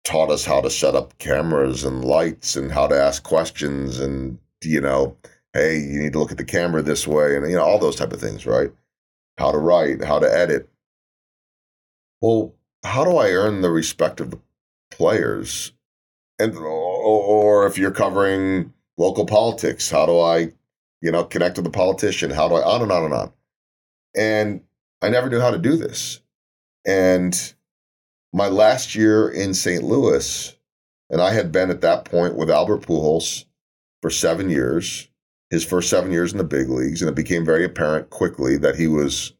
[0.03, 4.37] taught us how to set up cameras and lights and how to ask questions and
[4.63, 5.17] you know,
[5.53, 7.95] hey, you need to look at the camera this way, and you know all those
[7.95, 8.71] type of things, right?
[9.37, 10.69] How to write, how to edit.
[12.21, 14.39] Well, how do I earn the respect of the
[14.91, 15.73] players
[16.39, 20.53] and or if you're covering local politics, how do I,
[21.01, 22.31] you know, connect with the politician?
[22.31, 23.33] How do I on and on and on?
[24.15, 24.61] And
[25.01, 26.21] I never knew how to do this.
[26.85, 27.53] And
[28.33, 29.83] my last year in St.
[29.83, 30.55] Louis,
[31.09, 33.45] and I had been at that point with Albert Pujols
[34.01, 35.07] for seven years,
[35.49, 38.75] his first seven years in the big leagues, and it became very apparent quickly that
[38.75, 39.33] he was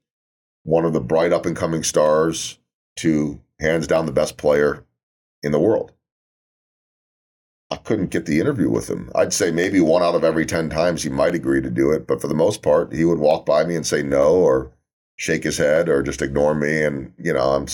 [0.63, 2.59] one of the bright up and coming stars
[2.97, 4.85] to hands down the best player
[5.43, 5.91] in the world.
[7.69, 9.11] I couldn't get the interview with him.
[9.13, 12.07] I'd say maybe one out of every 10 times he might agree to do it,
[12.07, 14.71] but for the most part, he would walk by me and say no or
[15.17, 16.81] shake his head or just ignore me.
[16.83, 17.67] And, you know, I'm,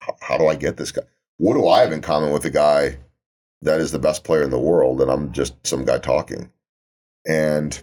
[0.00, 1.02] how, how do I get this guy?
[1.36, 2.98] What do I have in common with a guy
[3.62, 5.00] that is the best player in the world?
[5.00, 6.50] And I'm just some guy talking.
[7.26, 7.82] And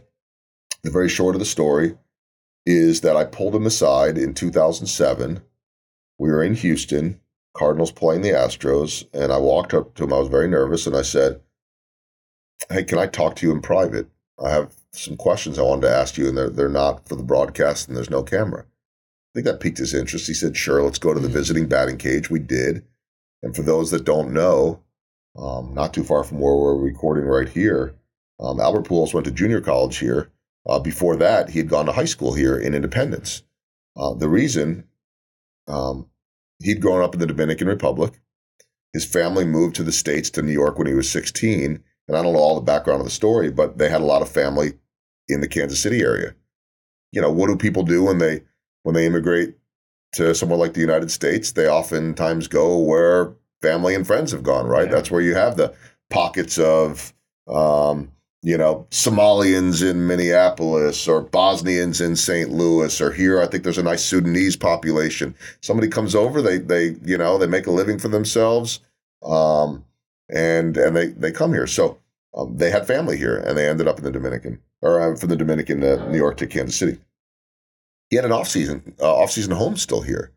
[0.84, 1.98] the very short of the story
[2.66, 5.42] is that I pulled him aside in 2007.
[6.18, 7.20] We were in Houston,
[7.56, 10.14] Cardinals playing the Astros, and I walked up to him.
[10.14, 11.42] I was very nervous, and I said,
[12.70, 14.08] hey, can I talk to you in private?
[14.44, 17.24] I have some questions I wanted to ask you, and they're they're not for the
[17.24, 18.62] broadcast, and there's no camera.
[18.64, 20.28] I think that piqued his interest.
[20.28, 21.38] He said, "Sure, let's go to the mm-hmm.
[21.38, 22.84] visiting batting cage." We did,
[23.42, 24.82] and for those that don't know,
[25.36, 27.96] um, not too far from where we're recording right here,
[28.44, 30.32] um, Albert Pujols went to junior college here.
[30.68, 33.44] Uh, before that, he had gone to high school here in Independence.
[33.98, 34.86] Uh, the reason
[35.68, 36.08] um,
[36.62, 38.20] he'd grown up in the Dominican Republic,
[38.94, 42.22] his family moved to the states to New York when he was 16 and I
[42.22, 44.74] don't know all the background of the story, but they had a lot of family
[45.30, 46.36] in the Kansas City area.
[47.14, 48.42] You know, what do people do when they
[48.84, 49.56] when they immigrate
[50.16, 51.54] to somewhere like the United States?
[51.54, 54.68] They oftentimes go where family and friends have gone.
[54.68, 54.96] Right, Yeah.
[54.96, 55.74] that's where you have the
[56.10, 57.14] pockets of.
[57.48, 58.12] Um,
[58.44, 62.50] you know, Somalians in Minneapolis or Bosnians in St.
[62.52, 63.42] Louis or here.
[63.42, 65.34] I think there's a nice Sudanese population.
[65.62, 68.82] Somebody comes over, they they you know they make a living for themselves,
[69.24, 69.86] um,
[70.30, 71.68] and and they they come here.
[71.68, 71.98] So
[72.36, 75.30] um, they had family here, and they ended up in the Dominican or uh, from
[75.30, 77.00] the Dominican, uh, New York to Kansas City.
[78.10, 80.34] He had an off season uh, off season home still here.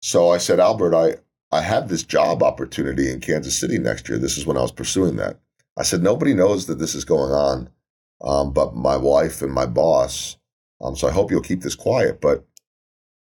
[0.00, 1.16] So I said, Albert, I
[1.50, 4.18] I have this job opportunity in Kansas City next year.
[4.18, 5.38] This is when I was pursuing that.
[5.76, 7.68] I said, nobody knows that this is going on,
[8.22, 10.36] um, but my wife and my boss.
[10.80, 12.20] Um, so I hope you'll keep this quiet.
[12.20, 12.46] But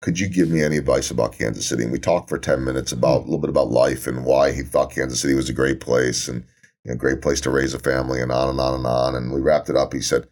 [0.01, 1.83] could you give me any advice about Kansas City?
[1.83, 4.63] And we talked for ten minutes about a little bit about life and why he
[4.63, 6.43] thought Kansas City was a great place and
[6.83, 9.15] you know, a great place to raise a family and on and on and on.
[9.15, 9.93] And we wrapped it up.
[9.93, 10.27] He said,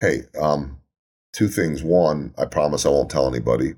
[0.00, 0.78] "Hey, um,
[1.32, 1.82] two things.
[1.82, 3.74] One, I promise I won't tell anybody."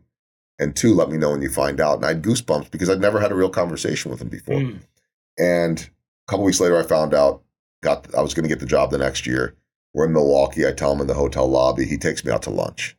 [0.58, 1.96] And two, let me know when you find out.
[1.96, 4.60] And I had goosebumps because I'd never had a real conversation with him before.
[4.60, 4.80] Mm.
[5.38, 7.42] And a couple weeks later, I found out
[7.82, 9.56] got I was going to get the job the next year.
[9.94, 10.66] We're in Milwaukee.
[10.66, 11.84] I tell him in the hotel lobby.
[11.84, 12.96] He takes me out to lunch.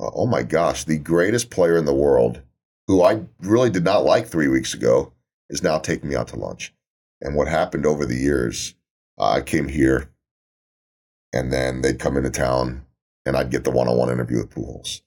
[0.00, 2.42] Uh, oh my gosh, the greatest player in the world,
[2.88, 5.12] who I really did not like three weeks ago,
[5.48, 6.74] is now taking me out to lunch.
[7.20, 8.74] And what happened over the years,
[9.18, 10.10] I came here,
[11.32, 12.84] and then they'd come into town,
[13.24, 15.02] and I'd get the one-on-one interview with Pujols.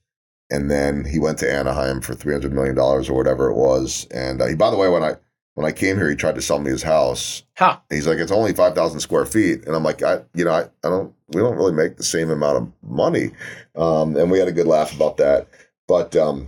[0.49, 4.07] And then he went to Anaheim for three hundred million dollars or whatever it was.
[4.11, 5.17] And uh, he, by the way, when I
[5.57, 7.41] when I came here, he tried to sell me his house.
[7.57, 7.79] Huh.
[7.89, 10.65] He's like, it's only five thousand square feet, and I'm like, I, you know, I,
[10.85, 13.31] I don't, we don't really make the same amount of money,
[13.75, 15.47] um, and we had a good laugh about that.
[15.87, 16.47] But um,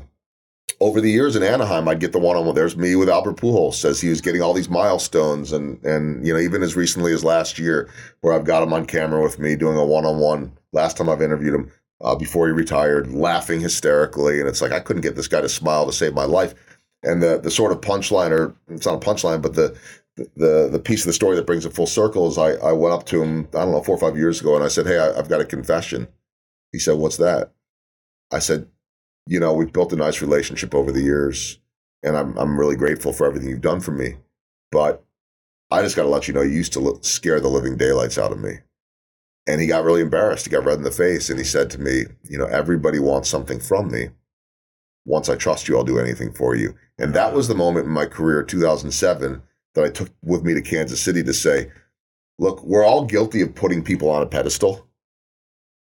[0.80, 2.54] over the years in Anaheim, I'd get the one on one.
[2.54, 6.32] There's me with Albert Pujols says he was getting all these milestones, and and you
[6.32, 7.90] know, even as recently as last year,
[8.22, 10.52] where I've got him on camera with me doing a one on one.
[10.72, 14.80] Last time I've interviewed him uh, before he retired, laughing hysterically, and it's like I
[14.80, 16.54] couldn't get this guy to smile to save my life.
[17.04, 19.78] And the the sort of punchline, or it's not a punchline, but the
[20.36, 22.94] the the piece of the story that brings it full circle is I, I went
[22.94, 24.98] up to him I don't know four or five years ago and I said hey
[24.98, 26.08] I, I've got a confession.
[26.72, 27.54] He said what's that?
[28.32, 28.68] I said
[29.28, 31.60] you know we've built a nice relationship over the years
[32.04, 34.16] and I'm I'm really grateful for everything you've done for me,
[34.72, 35.04] but
[35.72, 38.18] I just got to let you know you used to li- scare the living daylights
[38.18, 38.56] out of me.
[39.48, 40.46] And he got really embarrassed.
[40.46, 43.30] He got red in the face and he said to me, you know everybody wants
[43.30, 44.10] something from me.
[45.06, 46.76] Once I trust you, I'll do anything for you.
[46.98, 49.42] And that was the moment in my career, 2007
[49.76, 51.72] that I took with me to Kansas City to say,
[52.38, 54.88] look, we're all guilty of putting people on a pedestal.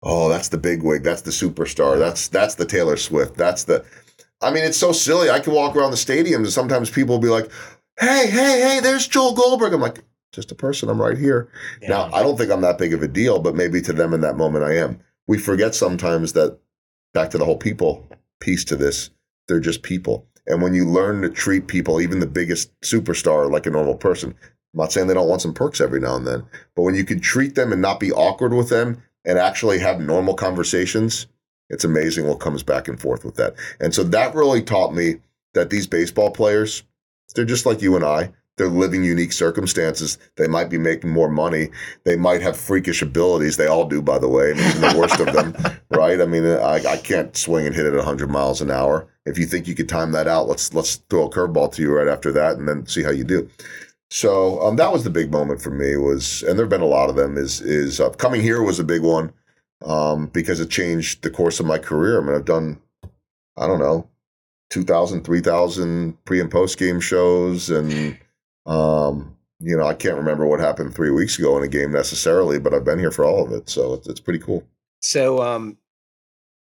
[0.02, 1.02] Oh, that's the big wig.
[1.02, 1.98] That's the superstar.
[1.98, 3.36] That's that's the Taylor Swift.
[3.36, 3.84] That's the.
[4.40, 5.30] I mean, it's so silly.
[5.30, 7.50] I can walk around the stadiums and sometimes people will be like,
[7.98, 10.88] "Hey, hey, hey, there's Joel Goldberg." I'm like, just a person.
[10.88, 11.48] I'm right here.
[11.80, 11.88] Yeah.
[11.88, 14.20] Now, I don't think I'm that big of a deal, but maybe to them in
[14.20, 15.00] that moment I am.
[15.26, 16.58] We forget sometimes that
[17.14, 18.06] back to the whole people
[18.40, 19.10] piece to this,
[19.48, 20.26] they're just people.
[20.46, 24.30] And when you learn to treat people, even the biggest superstar, like a normal person,
[24.30, 27.04] I'm not saying they don't want some perks every now and then, but when you
[27.04, 31.26] can treat them and not be awkward with them and actually have normal conversations,
[31.68, 33.54] it's amazing what comes back and forth with that.
[33.80, 35.16] And so that really taught me
[35.54, 36.84] that these baseball players,
[37.34, 38.32] they're just like you and I.
[38.56, 40.18] They're living unique circumstances.
[40.36, 41.68] They might be making more money.
[42.04, 43.56] They might have freakish abilities.
[43.56, 44.50] They all do, by the way.
[44.50, 45.54] I mean, even the worst of them,
[45.90, 46.20] right?
[46.20, 49.08] I mean, I, I can't swing and hit it at 100 miles an hour.
[49.26, 51.92] If you think you could time that out, let's let's throw a curveball to you
[51.92, 53.48] right after that, and then see how you do.
[54.08, 55.96] So um, that was the big moment for me.
[55.96, 57.36] Was and there've been a lot of them.
[57.36, 59.32] Is is uh, coming here was a big one
[59.84, 62.20] um, because it changed the course of my career.
[62.20, 62.80] I mean, I've done
[63.56, 64.08] I don't know
[64.70, 68.18] 2,000, 3,000 pre and post game shows, and
[68.66, 72.58] um, you know I can't remember what happened three weeks ago in a game necessarily,
[72.58, 74.64] but I've been here for all of it, so it's, it's pretty cool.
[75.00, 75.78] So um,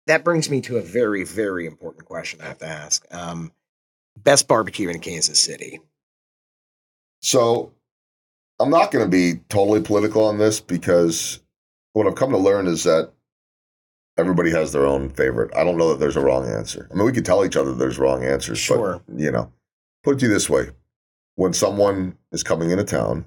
[0.06, 3.04] that brings me to a very, very important question I have to ask.
[3.12, 3.52] Um,
[4.16, 5.80] best barbecue in Kansas City.
[7.20, 7.72] So
[8.60, 11.40] I'm not going to be totally political on this because
[11.92, 13.12] what I've come to learn is that
[14.16, 15.54] everybody has their own favorite.
[15.56, 16.88] I don't know that there's a wrong answer.
[16.90, 19.00] I mean, we could tell each other there's wrong answers, Sure.
[19.08, 19.52] but you know,
[20.04, 20.68] put it to you this way:
[21.38, 23.24] when someone is coming into town,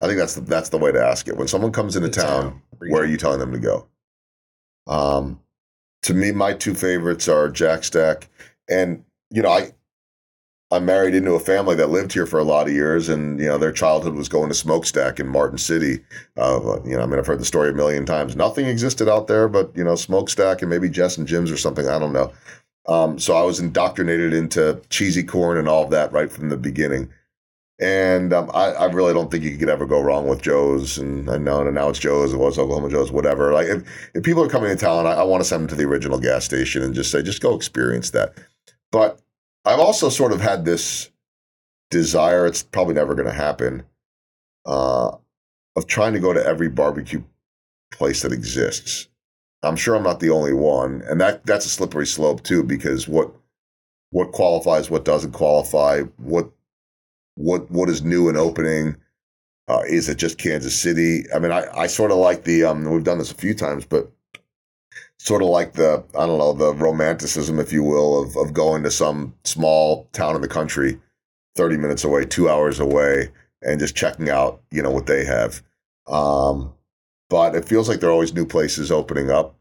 [0.00, 1.36] I think that's the, that's the way to ask it.
[1.36, 3.86] When someone comes into The town, where are you telling them to go?
[4.86, 5.40] Um,
[6.04, 8.30] to me, my two favorites are Jack Stack,
[8.66, 9.72] and you know, I
[10.70, 13.46] I'm married into a family that lived here for a lot of years, and you
[13.46, 16.02] know, their childhood was going to Smokestack in Martin City.
[16.38, 18.34] Uh, you know, I mean, I've heard the story a million times.
[18.34, 21.86] Nothing existed out there, but you know, Smokestack and maybe Jess and Jim's or something.
[21.88, 22.32] I don't know.
[22.90, 26.56] Um, so I was indoctrinated into cheesy corn and all of that right from the
[26.56, 27.08] beginning.
[27.80, 30.98] And um, I, I really don't think you could ever go wrong with Joe's.
[30.98, 33.52] And I know, and now it's Joe's, it was Oklahoma Joe's, whatever.
[33.52, 35.76] Like, if, if people are coming to town, I, I want to send them to
[35.76, 38.34] the original gas station and just say, just go experience that.
[38.90, 39.20] But
[39.64, 41.10] I've also sort of had this
[41.90, 42.44] desire.
[42.44, 43.84] It's probably never going to happen.
[44.66, 45.16] Uh,
[45.76, 47.22] of trying to go to every barbecue
[47.92, 49.08] place that exists.
[49.62, 53.06] I'm sure I'm not the only one, and that that's a slippery slope too because
[53.06, 53.32] what
[54.10, 56.50] what qualifies, what doesn't qualify, what
[57.34, 58.96] what what is new and opening.
[59.68, 61.24] Uh, is it just Kansas City?
[61.32, 63.84] I mean, I, I sort of like the um, we've done this a few times,
[63.84, 64.10] but
[65.18, 68.82] sort of like the I don't know the romanticism, if you will, of of going
[68.82, 70.98] to some small town in the country,
[71.54, 73.30] thirty minutes away, two hours away,
[73.62, 75.62] and just checking out you know what they have.
[76.06, 76.72] Um,
[77.30, 79.56] but it feels like there are always new places opening up,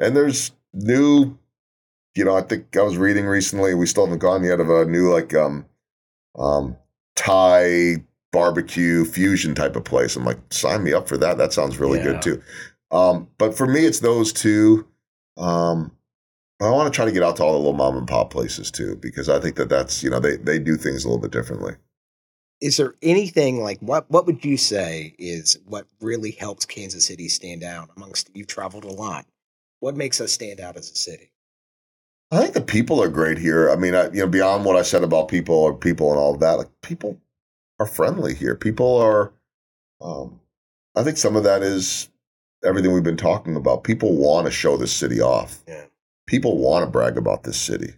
[0.00, 1.38] and there's new.
[2.16, 3.74] You know, I think I was reading recently.
[3.74, 5.66] We still haven't gone yet of a new like um,
[6.36, 6.76] um,
[7.14, 10.16] Thai barbecue fusion type of place.
[10.16, 11.38] I'm like, sign me up for that.
[11.38, 12.04] That sounds really yeah.
[12.04, 12.42] good too.
[12.90, 14.88] Um, but for me, it's those two.
[15.36, 15.92] Um,
[16.60, 18.70] I want to try to get out to all the little mom and pop places
[18.70, 21.30] too, because I think that that's you know they they do things a little bit
[21.30, 21.76] differently
[22.60, 27.28] is there anything like what what would you say is what really helps Kansas City
[27.28, 29.26] stand out amongst you've traveled a lot?
[29.80, 31.32] What makes us stand out as a city?
[32.30, 33.70] I think the people are great here.
[33.70, 36.34] I mean, I, you know, beyond what I said about people or people and all
[36.34, 37.18] of that, like people
[37.80, 38.54] are friendly here.
[38.54, 39.32] People are.
[40.00, 40.40] Um,
[40.96, 42.08] I think some of that is
[42.64, 43.84] everything we've been talking about.
[43.84, 45.62] People want to show this city off.
[45.66, 45.84] Yeah.
[46.26, 47.94] People want to brag about this city.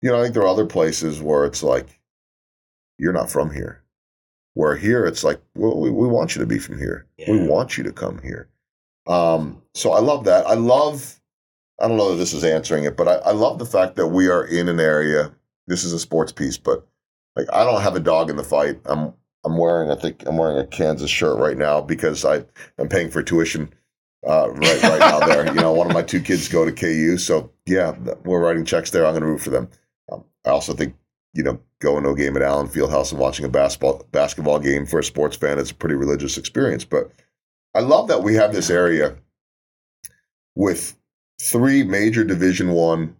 [0.00, 1.97] You know, I think there are other places where it's like
[2.98, 3.82] you're not from here.
[4.54, 7.06] Where here, it's like, well, we, we want you to be from here.
[7.16, 7.30] Yeah.
[7.30, 8.48] We want you to come here.
[9.06, 10.46] Um, so I love that.
[10.46, 11.20] I love,
[11.80, 14.08] I don't know that this is answering it, but I, I love the fact that
[14.08, 15.32] we are in an area.
[15.68, 16.86] This is a sports piece, but
[17.36, 18.80] like I don't have a dog in the fight.
[18.84, 22.44] I'm I'm wearing I think I'm wearing a Kansas shirt right now because I
[22.78, 23.72] am paying for tuition
[24.26, 25.20] uh, right right now.
[25.20, 27.94] There, you know, one of my two kids go to KU, so yeah,
[28.24, 29.06] we're writing checks there.
[29.06, 29.68] I'm going to root for them.
[30.10, 30.96] Um, I also think
[31.34, 34.86] you know, going to a game at Allen Fieldhouse and watching a basketball basketball game
[34.86, 36.84] for a sports fan, it's a pretty religious experience.
[36.84, 37.12] But
[37.74, 39.16] I love that we have this area
[40.56, 40.96] with
[41.40, 43.16] three major Division One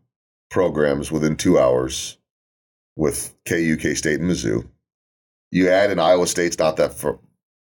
[0.51, 2.19] programs within two hours,
[2.97, 4.67] with KU, K State, and Mizzou.
[5.51, 7.19] You add in Iowa State's not that far,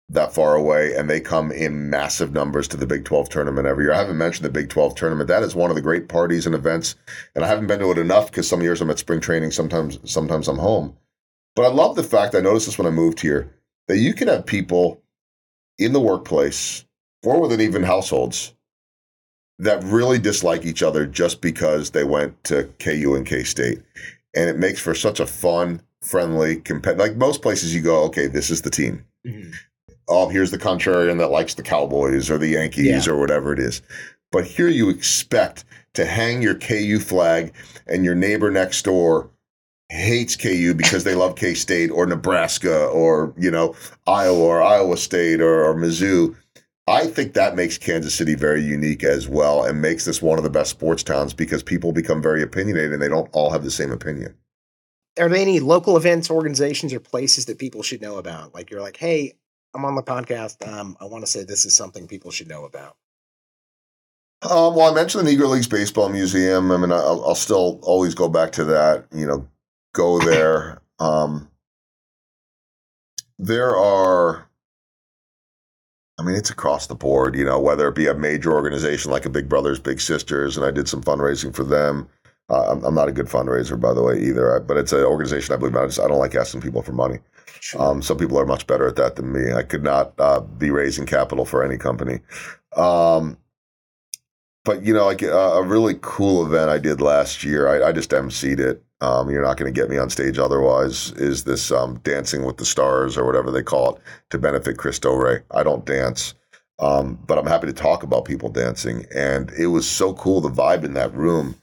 [0.10, 3.86] that far away, and they come in massive numbers to the Big 12 tournament every
[3.86, 3.93] year.
[3.93, 5.28] I haven't mentioned the Big 12 tournament.
[5.28, 6.95] That is one of the great parties and events,
[7.36, 9.99] and I haven't been to it enough because some years I'm at spring training, sometimes
[10.10, 10.95] sometimes I'm home.
[11.55, 13.53] But I love the fact I noticed this when I moved here
[13.88, 15.01] that you can have people
[15.78, 16.86] in the workplace
[17.24, 18.53] or within even households
[19.60, 23.82] that really dislike each other just because they went to KU and K State,
[24.34, 27.05] and it makes for such a fun, friendly, competitive.
[27.05, 29.03] Like most places, you go, okay, this is the team.
[29.26, 29.51] Mm-hmm
[30.08, 33.12] oh, here's the contrarian that likes the Cowboys or the Yankees yeah.
[33.12, 33.82] or whatever it is.
[34.32, 37.53] But here you expect to hang your KU flag
[37.88, 39.30] and your neighbor next door
[39.89, 44.97] hates KU because they love K State or Nebraska or, you know, Iowa or Iowa
[44.97, 46.36] State or, or Mizzou.
[46.89, 50.43] I think that makes Kansas City very unique as well and makes this one of
[50.43, 53.72] the best sports towns because people become very opinionated and they don't all have the
[53.72, 54.36] same opinion.
[55.20, 58.53] Are there any local events, organizations, or places that people should know about?
[58.53, 59.34] Like you're like, hey,
[59.78, 60.67] I'm on the podcast.
[60.67, 62.97] Um, I want to say this is something people should know about.
[64.41, 66.71] Um, well, I mentioned the Negro Leagues Baseball Museum.
[66.71, 69.05] I mean, I'll, I'll still always go back to that.
[69.13, 69.47] You know,
[69.93, 70.82] go there.
[70.99, 71.49] Um,
[73.38, 74.49] there are,
[76.19, 77.36] I mean, it's across the board.
[77.36, 80.65] You know, whether it be a major organization like a Big Brothers Big Sisters, and
[80.65, 82.09] I did some fundraising for them.
[82.50, 84.60] Uh, I'm, I'm, not a good fundraiser, by the way, either.
[84.62, 85.82] But it's an organization I believe in.
[85.82, 87.20] I, just, I don't like asking people for money.
[87.60, 87.82] Sure.
[87.82, 89.52] Um, some people are much better at that than me.
[89.54, 92.20] I could not uh, be raising capital for any company.
[92.76, 93.38] Um,
[94.68, 97.68] but you know, like a, uh, a, really cool event I did last year.
[97.68, 98.84] I, I just emceed it.
[99.00, 101.12] Um, you're not going to get me on stage otherwise.
[101.14, 105.14] Is this um, Dancing with the Stars or whatever they call it to benefit Cristo
[105.16, 105.41] Rey?
[105.52, 106.34] I don't dance,
[106.80, 109.06] um, but I'm happy to talk about people dancing.
[109.16, 111.56] And it was so cool the vibe in that room.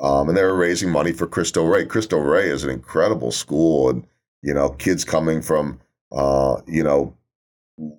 [0.00, 1.84] Um, and they were raising money for Cristo Rey.
[1.84, 4.06] Cristo Rey is an incredible school, and
[4.42, 5.78] you know, kids coming from,
[6.12, 7.14] uh, you know,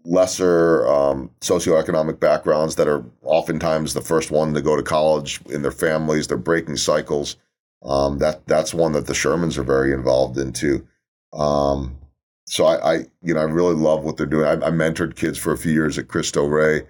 [0.06, 5.62] lesser um, socioeconomic backgrounds that are oftentimes the first one to go to college in
[5.62, 6.28] their families.
[6.28, 7.38] They're breaking cycles.
[7.84, 10.86] Um, that that's one that the Shermans are very involved into.
[11.34, 11.98] Um,
[12.46, 14.46] so I, I, you know, I really love what they're doing.
[14.46, 16.84] I, I mentored kids for a few years at Cristo Rey.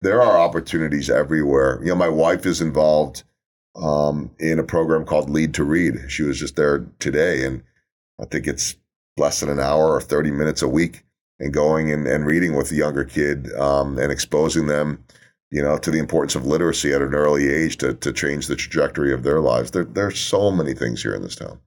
[0.00, 1.80] There are opportunities everywhere.
[1.82, 3.24] You know, my wife is involved
[3.80, 5.96] um, in a program called Lead to Read.
[6.08, 7.62] She was just there today, and
[8.20, 8.76] I think it's
[9.16, 11.04] less than an hour or 30 minutes a week
[11.40, 15.04] and going and, and reading with a younger kid um, and exposing them,
[15.50, 18.56] you know, to the importance of literacy at an early age to, to change the
[18.56, 19.70] trajectory of their lives.
[19.70, 21.60] There, there's so many things here in this town.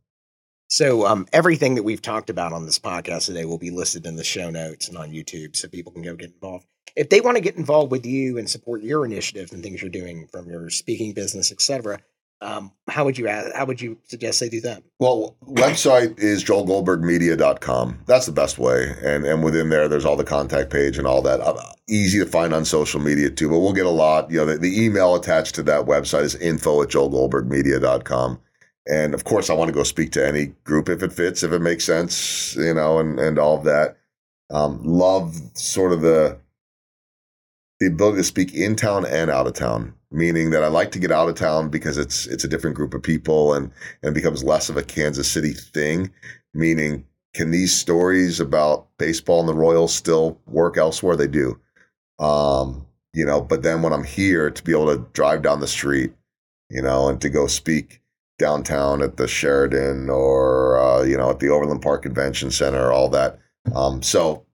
[0.67, 4.15] So um, everything that we've talked about on this podcast today will be listed in
[4.15, 6.65] the show notes and on YouTube, so people can go get involved.
[6.95, 9.89] If they want to get involved with you and support your initiatives and things you're
[9.89, 11.99] doing from your speaking business, etc.,
[12.41, 14.81] um, how would you how would you suggest they do that?
[14.99, 17.99] Well, website is joelgoldbergmedia.com.
[18.07, 18.95] That's the best way.
[19.03, 21.39] And and within there, there's all the contact page and all that.
[21.39, 21.55] Uh,
[21.87, 24.31] easy to find on social media too, but we'll get a lot.
[24.31, 28.39] You know, the, the email attached to that website is info at joelgoldbergmedia.com.
[28.87, 31.51] And of course, I want to go speak to any group if it fits, if
[31.51, 33.97] it makes sense, you know, and, and all of that.
[34.49, 36.39] Um, love sort of the
[37.81, 40.99] the ability to speak in town and out of town, meaning that I like to
[40.99, 43.71] get out of town because it's it's a different group of people and
[44.03, 46.11] and becomes less of a Kansas City thing.
[46.53, 51.15] Meaning, can these stories about baseball and the Royals still work elsewhere?
[51.15, 51.59] They do.
[52.19, 55.67] Um, you know, but then when I'm here to be able to drive down the
[55.67, 56.13] street,
[56.69, 57.99] you know, and to go speak
[58.37, 63.09] downtown at the Sheraton or uh, you know at the Overland Park Convention Center, all
[63.09, 63.39] that.
[63.73, 64.45] Um, so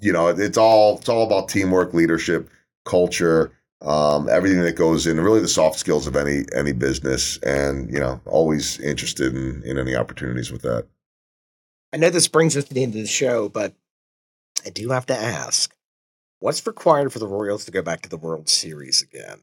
[0.00, 2.48] you know, it's all it's all about teamwork, leadership
[2.86, 7.92] culture, um, everything that goes in, really the soft skills of any any business, and
[7.92, 10.86] you know, always interested in in any opportunities with that.
[11.92, 13.74] I know this brings us to the end of the show, but
[14.64, 15.74] I do have to ask,
[16.40, 19.40] what's required for the Royals to go back to the World Series again?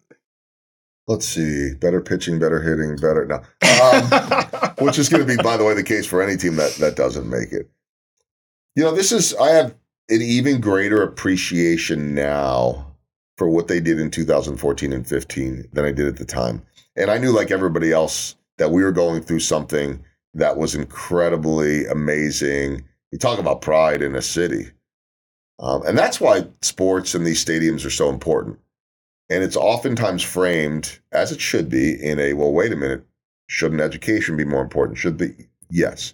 [1.07, 3.41] Let's see, better pitching, better hitting, better now,
[3.81, 6.75] um, which is going to be, by the way, the case for any team that
[6.75, 7.69] that doesn't make it.
[8.75, 9.75] You know, this is I have
[10.09, 12.92] an even greater appreciation now
[13.37, 16.61] for what they did in 2014 and 15 than I did at the time.
[16.95, 20.03] And I knew, like everybody else, that we were going through something
[20.35, 22.83] that was incredibly amazing.
[23.11, 24.71] You talk about pride in a city.
[25.59, 28.59] Um, and that's why sports and these stadiums are so important.
[29.29, 33.05] And it's oftentimes framed, as it should be, in a well, wait a minute,
[33.47, 34.97] shouldn't education be more important?
[34.97, 35.33] Should be?
[35.69, 36.13] Yes.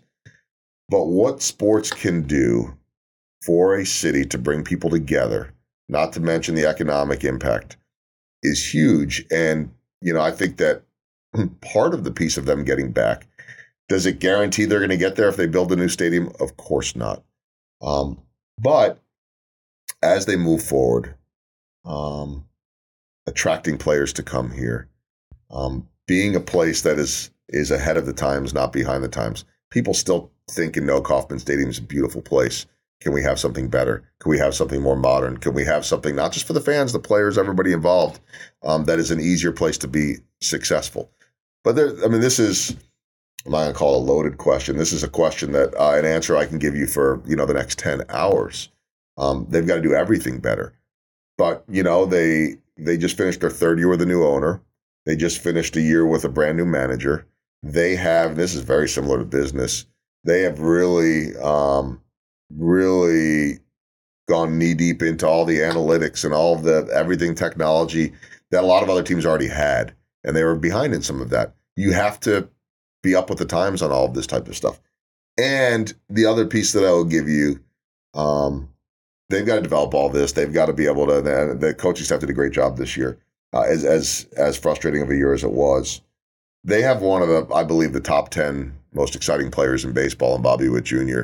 [0.90, 2.78] But what sports can do
[3.44, 5.54] for a city to bring people together
[5.90, 7.76] not to mention the economic impact,
[8.44, 9.26] is huge.
[9.32, 9.72] And,
[10.02, 10.84] you know, I think that
[11.62, 13.28] part of the piece of them getting back,
[13.90, 16.32] does it guarantee they're going to get there if they build a new stadium?
[16.40, 17.24] Of course not.
[17.82, 18.22] Um,
[18.62, 19.02] but
[20.04, 21.16] as they move forward,
[21.86, 22.46] um,
[23.26, 24.88] attracting players to come here,
[25.50, 29.44] um, being a place that is is ahead of the times, not behind the times.
[29.72, 32.68] People still think and know Kauffman Stadium is a beautiful place.
[33.02, 34.04] Can we have something better?
[34.20, 35.38] Can we have something more modern?
[35.38, 38.20] Can we have something not just for the fans, the players, everybody involved,
[38.64, 41.10] um, that is an easier place to be successful?
[41.64, 42.76] But there, I mean, this is
[43.46, 44.78] I'm not to call it a loaded question.
[44.78, 47.46] This is a question that uh, an answer I can give you for you know
[47.46, 48.70] the next ten hours.
[49.18, 50.74] Um, they've got to do everything better,
[51.38, 54.62] but you know they they just finished their third year with a new owner.
[55.06, 57.26] They just finished a year with a brand new manager.
[57.64, 59.86] They have this is very similar to business.
[60.26, 62.02] They have really um,
[62.56, 63.60] really
[64.28, 68.14] gone knee deep into all the analytics and all the everything technology
[68.52, 69.94] that a lot of other teams already had,
[70.24, 71.54] and they were behind in some of that.
[71.76, 72.50] You have to
[73.02, 74.80] be up with the times on all of this type of stuff.
[75.38, 77.60] And the other piece that I will give you,
[78.14, 78.70] um,
[79.30, 80.34] they've got to develop all this.
[80.34, 81.22] They've got to be able to.
[81.22, 83.20] The, the coaching staff did a great job this year.
[83.54, 86.02] Uh, as as as frustrating of a year as it was,
[86.64, 90.36] they have one of the, I believe, the top ten most exciting players in baseball,
[90.36, 91.22] and Bobby Witt Jr.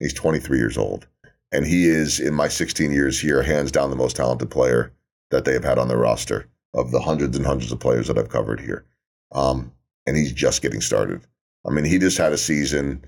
[0.00, 1.06] He's 23 years old.
[1.52, 4.92] And he is, in my 16 years here, hands down the most talented player
[5.30, 8.18] that they have had on their roster of the hundreds and hundreds of players that
[8.18, 8.84] I've covered here.
[9.32, 9.72] Um,
[10.06, 11.22] and he's just getting started.
[11.66, 13.04] I mean, he just had a season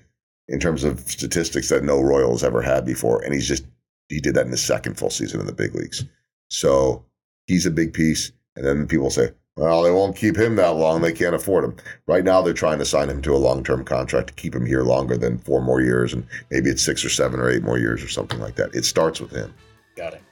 [0.48, 3.22] in terms of statistics that no Royals ever had before.
[3.22, 3.64] And he's just,
[4.08, 6.04] he did that in his second full season in the big leagues.
[6.48, 7.04] So
[7.46, 8.32] he's a big piece.
[8.56, 9.30] And then people say,
[9.60, 11.02] well, they won't keep him that long.
[11.02, 11.76] They can't afford him.
[12.06, 14.64] Right now, they're trying to sign him to a long term contract to keep him
[14.64, 16.14] here longer than four more years.
[16.14, 18.74] And maybe it's six or seven or eight more years or something like that.
[18.74, 19.52] It starts with him.
[19.96, 20.22] Got it.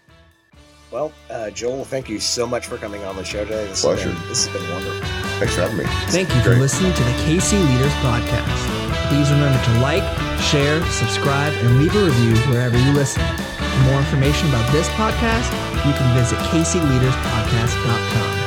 [0.90, 3.66] Well, uh, Joel, thank you so much for coming on the show today.
[3.66, 4.08] This Pleasure.
[4.10, 5.06] Has been, this has been wonderful.
[5.36, 5.84] Thanks for having me.
[6.08, 6.60] Thank you for Great.
[6.60, 8.64] listening to the KC Leaders Podcast.
[9.12, 10.04] Please remember to like,
[10.40, 13.20] share, subscribe, and leave a review wherever you listen.
[13.60, 15.52] For more information about this podcast,
[15.84, 18.37] you can visit kcleaderspodcast.com.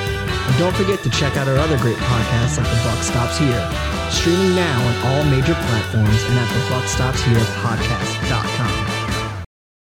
[0.62, 3.68] Don't forget to check out our other great podcasts like The Buck Stops Here,
[4.12, 8.61] streaming now on all major platforms and at thebuckstopsherepodcast.com.